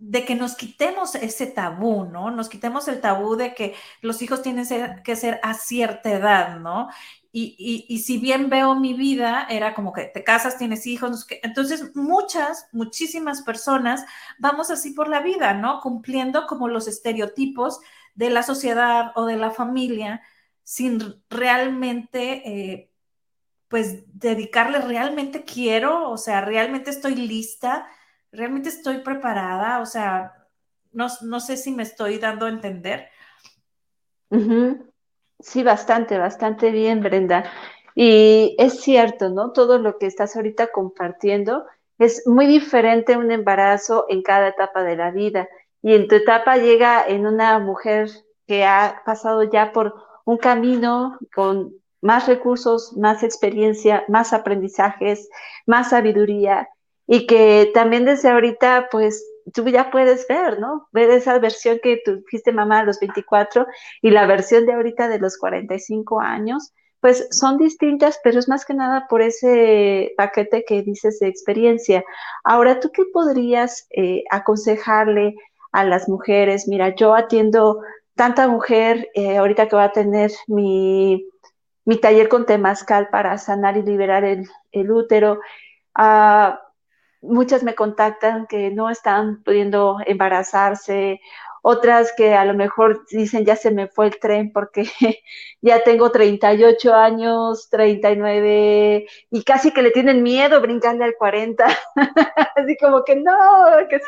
[0.00, 2.30] de que nos quitemos ese tabú, ¿no?
[2.30, 4.66] Nos quitemos el tabú de que los hijos tienen
[5.04, 6.88] que ser a cierta edad, ¿no?
[7.32, 12.66] Y, si bien veo mi vida, era como que te casas, tienes hijos, entonces muchas,
[12.72, 14.04] muchísimas personas
[14.38, 15.80] vamos así por la vida, ¿no?
[15.80, 17.78] Cumpliendo como los estereotipos
[18.16, 20.22] de la sociedad o de la familia
[20.64, 22.90] sin realmente, eh,
[23.68, 27.86] pues, dedicarle, realmente quiero, o sea, realmente estoy lista,
[28.32, 30.46] realmente estoy preparada, o sea,
[30.92, 31.08] no,
[31.40, 33.08] sé si me estoy dando a entender.
[35.38, 37.44] Sí, bastante, bastante bien, Brenda.
[37.94, 39.52] Y es cierto, ¿no?
[39.52, 41.64] Todo lo que estás ahorita compartiendo
[41.98, 45.48] es muy diferente un embarazo en cada etapa de la vida.
[45.82, 48.10] Y en tu etapa llega en una mujer
[48.46, 49.94] que ha pasado ya por
[50.24, 55.28] un camino con más recursos, más experiencia, más aprendizajes,
[55.66, 56.68] más sabiduría
[57.12, 60.86] y que también desde ahorita pues tú ya puedes ver, ¿no?
[60.92, 63.66] Ver esa versión que tú fuiste mamá a los 24
[64.00, 68.64] y la versión de ahorita de los 45 años, pues son distintas, pero es más
[68.64, 72.04] que nada por ese paquete que dices de experiencia.
[72.44, 75.34] Ahora, ¿tú qué podrías eh, aconsejarle
[75.72, 76.68] a las mujeres?
[76.68, 77.80] Mira, yo atiendo
[78.14, 81.26] tanta mujer, eh, ahorita que va a tener mi,
[82.00, 84.46] taller con temazcal para sanar y liberar el,
[84.92, 85.40] útero,
[85.96, 86.60] ah,
[87.20, 91.20] muchas me contactan que no están pudiendo embarazarse
[91.62, 94.84] otras que a lo mejor dicen ya se me fue el tren porque
[95.60, 101.66] ya tengo 38 años, 39 y casi que le tienen miedo brincarle al 40,
[102.56, 103.34] así como que no,
[103.88, 104.00] que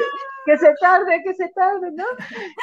[0.45, 2.05] que se tarde, que se tarde, ¿no?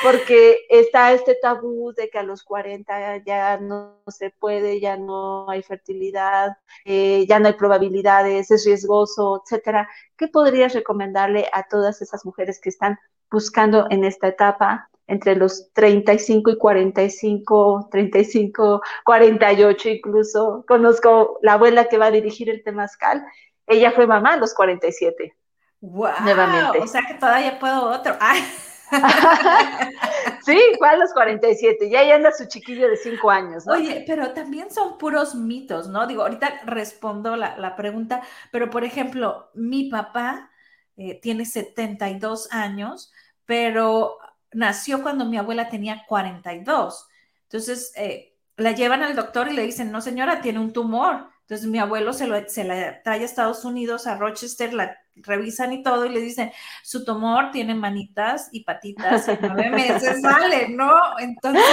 [0.03, 5.49] Porque está este tabú de que a los 40 ya no se puede, ya no
[5.49, 9.89] hay fertilidad, eh, ya no hay probabilidades, es riesgoso, etcétera.
[10.17, 12.97] ¿Qué podrías recomendarle a todas esas mujeres que están
[13.29, 20.63] buscando en esta etapa entre los 35 y 45, 35, 48 incluso.
[20.67, 23.25] Conozco la abuela que va a dirigir el Temazcal.
[23.65, 25.35] Ella fue mamá a los 47.
[25.81, 26.79] Wow, nuevamente.
[26.79, 28.17] O sea que todavía puedo otro.
[30.45, 31.89] sí, fue a los 47.
[31.89, 33.67] Ya ahí anda su chiquillo de 5 años.
[33.67, 36.07] Oye, pero también son puros mitos, ¿no?
[36.07, 38.21] Digo, ahorita respondo la, pregunta,
[38.51, 40.49] pero por ejemplo, mi papá
[40.97, 43.13] eh, tiene 72 años
[43.49, 44.19] pero
[44.51, 47.07] nació cuando mi abuela tenía 42.
[47.45, 51.31] Entonces, eh, la llevan al doctor y le dicen, no señora, tiene un tumor.
[51.49, 55.73] Entonces mi abuelo se, lo, se la trae a Estados Unidos, a Rochester, la revisan
[55.73, 56.51] y todo y le dicen,
[56.83, 60.93] su tumor tiene manitas y patitas, en nueve meses sale, ¿no?
[61.17, 61.63] Entonces,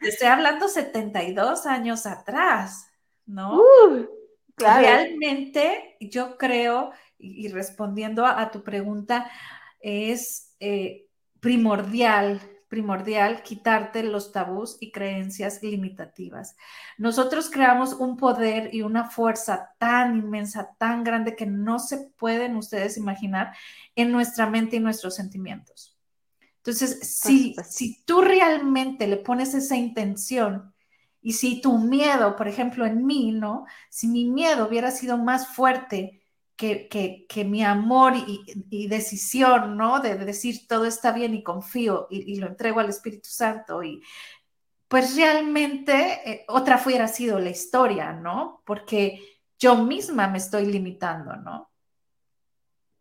[0.00, 2.90] estoy hablando 72 años atrás,
[3.24, 3.60] ¿no?
[3.60, 4.08] Uh,
[4.56, 9.30] Realmente yo creo, y, respondiendo a tu pregunta,
[9.78, 11.06] es eh,
[11.38, 12.40] primordial,
[12.74, 16.56] primordial quitarte los tabús y creencias limitativas.
[16.98, 22.56] Nosotros creamos un poder y una fuerza tan inmensa, tan grande que no se pueden
[22.56, 23.54] ustedes imaginar
[23.94, 25.96] en nuestra mente y nuestros sentimientos.
[26.56, 30.74] Entonces, si, si tú realmente le pones esa intención
[31.22, 33.66] y si tu miedo, por ejemplo, en mí, ¿no?
[33.88, 36.23] Si mi miedo hubiera sido más fuerte
[36.56, 40.00] que, mi amor y, decisión, ¿no?
[40.00, 44.02] De, decir todo está bien y confío y, lo entrego al Espíritu Santo y
[44.88, 48.62] pues realmente eh, otra fuera sido la historia, ¿no?
[48.64, 49.18] Porque
[49.58, 51.70] yo misma me estoy limitando, ¿no?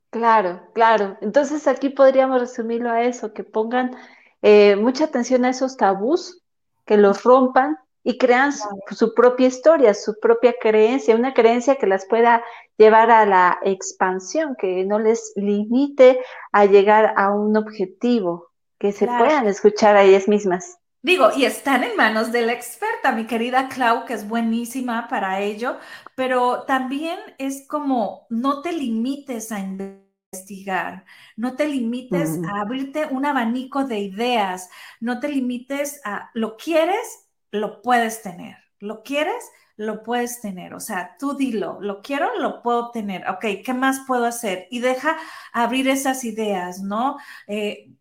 [0.10, 1.18] Claro, claro.
[1.22, 3.95] Entonces aquí podríamos resumirlo a eso, que pongan
[4.41, 6.43] eh, mucha atención a esos tabús,
[6.86, 8.51] que los rompan y crean
[8.91, 12.43] su, propia historia, su propia creencia, una creencia que las pueda
[12.78, 16.20] llevar a la expansión, que no les limite
[16.51, 20.78] a llegar a un objetivo, que se puedan escuchar a ellas mismas.
[21.01, 25.41] Digo, y están en manos de la experta, mi querida Clau, que es buenísima para
[25.41, 25.78] ello,
[26.16, 33.26] pero también es como no te limites a investigar, no te limites a abrirte un
[33.26, 34.70] abanico de ideas,
[35.01, 37.22] no te limites a lo quieres,
[37.54, 38.58] lo puedes tener.
[38.80, 39.45] ¿Lo quieres?
[39.78, 40.74] Lo puedes tener.
[40.74, 43.30] O sea, tú dilo, lo quiero, lo puedo tener.
[43.30, 44.68] Ok, ¿qué más puedo hacer?
[44.72, 45.18] Y deja
[45.54, 47.18] abrir esas ideas, ¿no?
[47.47, 47.91] Eh,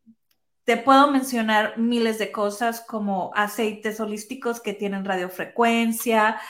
[0.64, 6.40] te puedo mencionar miles de cosas como aceites holísticos que tienen radiofrecuencia,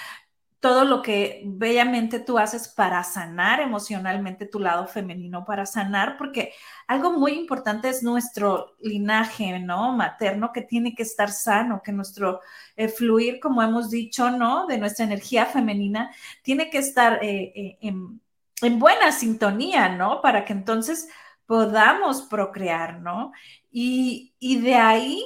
[0.62, 6.52] todo lo que bellamente tú haces para sanar emocionalmente tu lado femenino, para sanar, porque
[6.86, 9.92] algo muy importante es nuestro linaje, ¿no?
[9.96, 12.42] Materno, que tiene que estar sano, que nuestro
[12.76, 14.68] eh, fluir, como hemos dicho, ¿no?
[14.68, 20.22] De nuestra energía femenina, tiene que estar eh, eh, en, buena sintonía, ¿no?
[20.22, 21.08] Para que entonces
[21.44, 23.32] podamos procrear, ¿no?
[23.72, 25.24] Y, y de ahí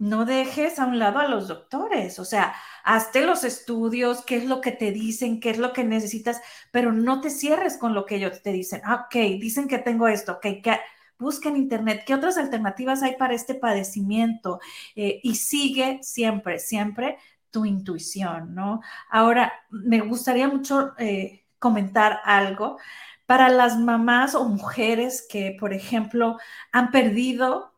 [0.00, 4.46] no dejes a un lado a los doctores, o sea, hazte los estudios, qué es
[4.46, 6.40] lo que te dicen, qué es lo que necesitas,
[6.70, 8.80] pero no te cierres con lo que ellos te dicen.
[8.84, 10.80] Ah, ok, dicen que tengo esto, ok, que
[11.18, 14.58] busca en internet qué otras alternativas hay para este padecimiento
[14.96, 17.18] eh, y sigue siempre, siempre
[17.50, 18.80] tu intuición, ¿no?
[19.10, 22.78] Ahora, me gustaría mucho eh, comentar algo
[23.26, 26.38] para las mamás o mujeres que, por ejemplo,
[26.72, 27.74] han perdido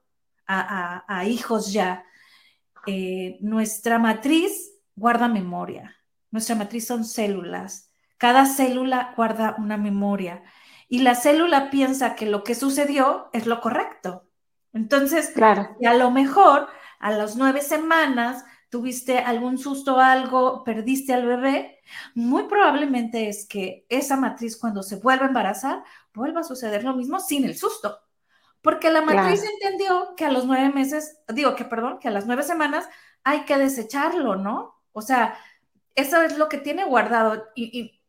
[0.46, 2.04] a hijos ya
[2.86, 5.96] eh, nuestra matriz guarda memoria.
[6.30, 7.92] Nuestra matriz son células.
[8.18, 10.42] Cada célula guarda una memoria
[10.88, 14.28] y la célula piensa que lo que sucedió es lo correcto.
[14.72, 15.76] Entonces, claro.
[15.80, 16.68] y a lo mejor
[16.98, 21.80] a las nueve semanas tuviste algún susto o algo, perdiste al bebé,
[22.14, 26.94] muy probablemente es que esa matriz cuando se vuelva a embarazar, vuelva a suceder lo
[26.94, 27.98] mismo sin el susto.
[28.62, 32.26] Porque la matriz entendió que a los nueve meses, digo que perdón, que a las
[32.26, 32.88] nueve semanas
[33.24, 34.80] hay que desecharlo, ¿no?
[34.92, 35.36] O sea,
[35.94, 38.00] eso es lo que tiene guardado y,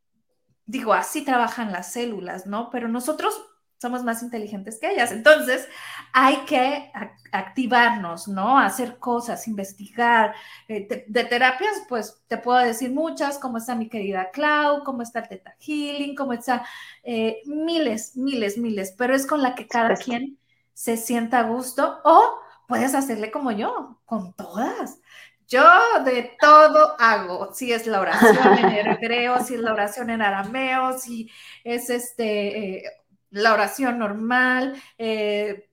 [0.66, 2.70] digo, así trabajan las células, ¿no?
[2.70, 3.42] Pero nosotros
[3.82, 5.12] somos más inteligentes que ellas.
[5.12, 5.68] Entonces,
[6.14, 6.90] hay que
[7.34, 8.58] activarnos, ¿no?
[8.58, 10.34] Hacer cosas, investigar.
[10.70, 15.20] Eh, de, terapias, pues te puedo decir muchas, como está mi querida Clau, cómo está
[15.20, 16.66] el Teta Healing, cómo está
[17.04, 20.38] eh, miles, miles, miles, pero es con la que cada quien
[20.74, 25.00] se sienta a gusto o puedes hacerle como yo, con todas.
[25.48, 25.64] Yo
[26.06, 30.98] de todo hago, si es la oración en hebreo, si es la oración en arameo,
[30.98, 31.30] si
[31.64, 32.84] es este, eh,
[33.30, 35.70] la oración normal, eh,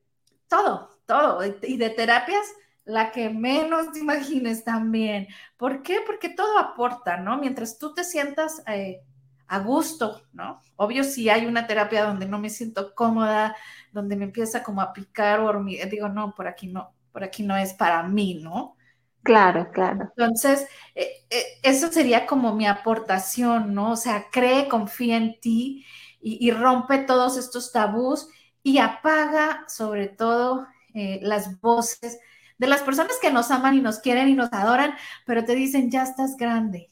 [0.49, 1.41] todo, todo.
[1.63, 2.47] Y de terapias,
[2.85, 5.29] la que menos te imagines también.
[5.57, 6.01] ¿Por qué?
[6.05, 7.39] Porque todo aporta, ¿no?
[7.39, 9.03] Mientras tú te sientas eh,
[9.47, 10.61] a gusto, ¿no?
[10.77, 13.57] Obvio, si hay una terapia donde no me siento cómoda,
[13.93, 17.57] donde me empieza como a picar o digo, no, por aquí no, por aquí no
[17.57, 18.76] es para mí, ¿no?
[19.22, 20.12] Claro, claro.
[20.16, 21.26] Entonces, eh,
[21.62, 23.93] eso sería como mi aportación, ¿no?
[23.93, 25.84] O sea, cree, confía en ti
[26.22, 28.28] y, rompe todos estos tabús
[28.62, 32.18] y apaga sobre todo eh, las voces
[32.59, 35.91] de las personas que nos aman y nos quieren y nos adoran, pero te dicen,
[35.91, 36.91] ya estás grande,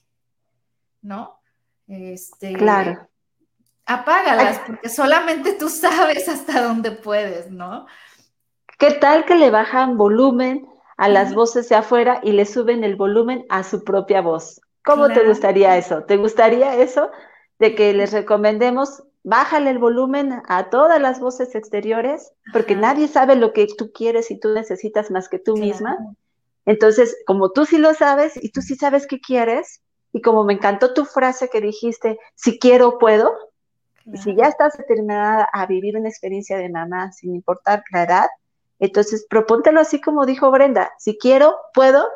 [1.03, 1.40] ¿no?
[1.86, 3.08] Este, claro.
[3.89, 7.86] Apágalas, porque solamente tú sabes hasta dónde puedes, ¿no?
[8.78, 12.97] ¿Qué tal que le bajan volumen a las voces de afuera y le suben el
[12.97, 14.61] volumen a su propia voz?
[14.84, 16.05] ¿Cómo te gustaría eso?
[16.05, 17.11] ¿Te gustaría eso?
[17.59, 23.36] De que les recomendemos bájale el volumen a todas las voces exteriores, porque nadie sabe
[23.36, 25.99] lo que tú quieres y tú necesitas más que tú misma.
[26.64, 29.82] Entonces, como tú sí lo sabes y tú sí sabes qué quieres,
[30.12, 33.34] y como me encantó tu frase que dijiste, si quiero, puedo,
[34.13, 38.27] y si ya estás determinada a vivir una experiencia de mamá sin importar la edad,
[38.79, 42.09] entonces propóntelo así como dijo Brenda, si quiero, puedo,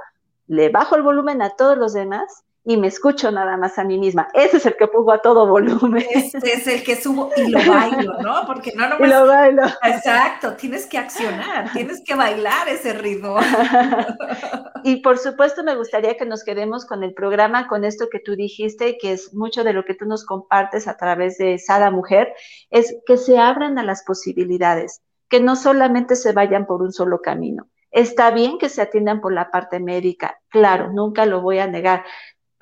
[0.47, 3.99] le bajo el volumen a todos los demás y me escucho nada más a mí
[3.99, 4.29] misma.
[4.35, 6.05] Ese es el que pongo a todo volumen.
[6.11, 8.47] Ese es el que subo y lo bailo, ¿no?
[8.47, 9.01] Porque no nomás...
[9.09, 9.63] Y lo bailo.
[9.83, 13.37] Exacto, tienes que accionar, tienes que bailar ese ritmo.
[14.85, 18.37] y por supuesto me gustaría que nos quedemos con el programa, con esto que tú
[18.37, 22.33] dijiste, que es mucho de lo que tú nos compartes a través de Sada Mujer,
[22.71, 27.21] es que se abran a las posibilidades, que no solamente se vayan por un solo
[27.21, 27.67] camino.
[27.93, 32.05] Está bien que se atiendan por la parte médica, claro, nunca lo voy a negar,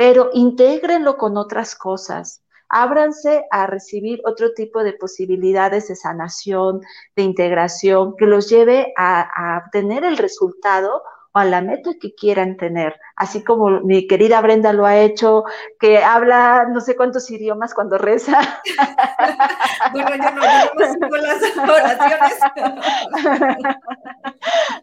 [0.00, 2.42] pero intégrenlo con otras cosas.
[2.70, 6.80] Ábranse a recibir otro tipo de posibilidades de sanación,
[7.14, 11.02] de integración, que los lleve a, a obtener el resultado
[11.32, 15.44] o a la meta que quieran tener, así como mi querida Brenda lo ha hecho,
[15.78, 18.40] que habla no sé cuántos idiomas cuando reza.
[19.92, 20.42] bueno, yo no,
[20.78, 22.38] yo no las oraciones.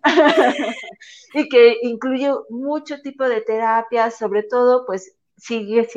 [1.34, 5.88] y que incluye mucho tipo de terapias, sobre todo pues sigue,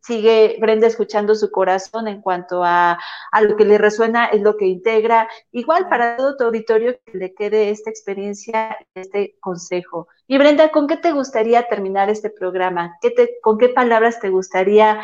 [0.00, 2.98] sigue Brenda escuchando su corazón en cuanto a,
[3.32, 5.28] a, lo que le resuena, es lo que integra.
[5.50, 10.08] Igual para todo tu auditorio que le quede esta experiencia, este consejo.
[10.26, 12.96] Y Brenda, ¿con qué te gustaría terminar este programa?
[13.00, 15.00] ¿Qué te, ¿Con qué palabras te gustaría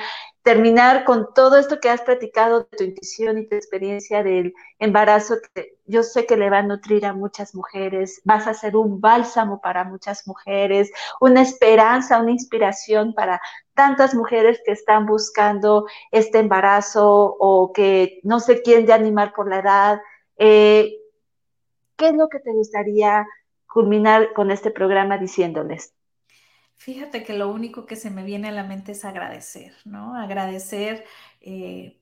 [0.47, 5.35] terminar con todo esto que has platicado de tu intuición y tu experiencia del embarazo,
[5.53, 9.01] que yo sé que le va a nutrir a muchas mujeres, vas a ser un
[9.01, 13.41] bálsamo para muchas mujeres, una esperanza, una inspiración para
[13.75, 19.51] tantas mujeres que están buscando este embarazo o que no se quieren de animar por
[19.51, 20.01] la edad.
[20.39, 20.93] Eh,
[21.97, 23.27] ¿Qué es lo que te gustaría
[23.67, 25.96] culminar con este programa diciéndoles?
[26.77, 30.15] Fíjate que lo único que se me viene a la mente es agradecer, ¿no?
[30.15, 31.05] Agradecer
[31.41, 31.99] eh,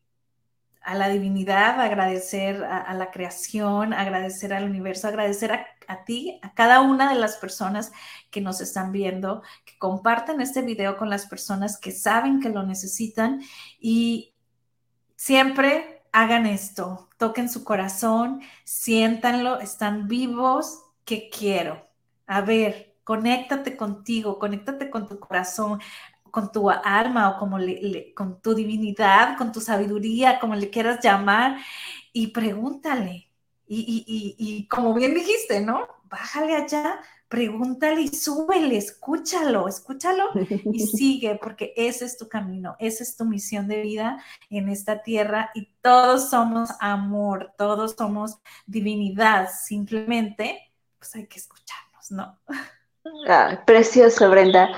[0.82, 6.52] a la divinidad, agradecer a, la creación, agradecer al universo, agradecer a, a, ti, a
[6.54, 7.92] cada una de las personas
[8.30, 12.64] que nos están viendo, que comparten este video con las personas que saben que lo
[12.64, 13.40] necesitan
[13.78, 14.34] y
[15.16, 21.88] siempre hagan esto, toquen su corazón, siéntanlo, están vivos, que quiero.
[22.26, 25.80] A ver, conéctate contigo, conéctate con tu corazón,
[26.34, 27.58] con tu alma o como
[28.16, 31.58] con tu divinidad, con tu sabiduría, como le quieras llamar,
[32.12, 33.30] y pregúntale.
[33.66, 35.86] Y, como bien dijiste, ¿no?
[36.04, 40.30] Bájale allá, pregúntale y súbele, escúchalo, escúchalo
[40.72, 45.02] y sigue, porque ese es tu camino, esa es tu misión de vida en esta
[45.02, 52.38] tierra y todos somos amor, todos somos divinidad, simplemente pues hay que escucharnos, ¿no?
[53.28, 54.68] Ah, precioso, Brenda.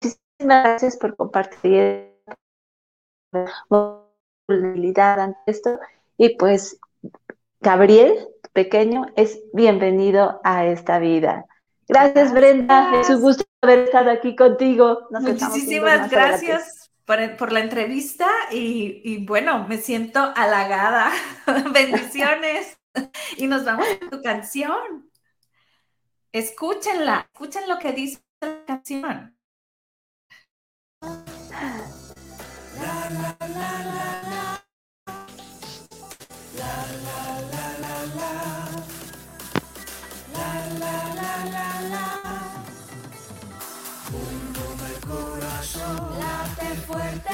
[0.00, 2.14] Muchísimas gracias por compartir
[4.48, 5.78] vulnerabilidad ante esto.
[6.16, 6.78] Y pues,
[7.60, 11.46] Gabriel, pequeño, es bienvenido a esta vida.
[11.88, 13.00] Gracias, Brenda.
[13.00, 15.08] Es un gusto haber estado aquí contigo.
[15.10, 21.10] Muchísimas gracias por, la entrevista y, bueno, me siento halagada.
[21.72, 22.78] Bendiciones.
[23.36, 25.07] y nos vamos a tu canción.
[26.32, 29.34] Escúchenla, escuchen lo que dice la canción.
[46.86, 47.30] Fuerte,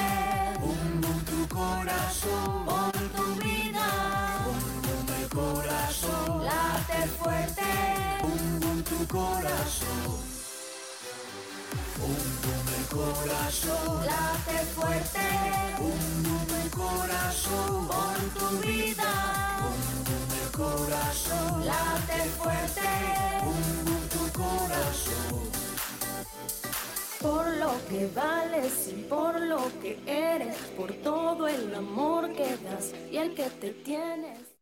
[1.25, 2.94] tu corazón,
[9.07, 10.19] corazón,
[11.99, 15.19] bum el corazón, late fuerte,
[15.79, 22.89] bum el corazón, por tu vida, bum el corazón, late fuerte,
[23.43, 25.45] bum tu corazón.
[27.21, 32.93] Por lo que vales y por lo que eres, por todo el amor que das
[33.11, 34.54] y el que te tienes.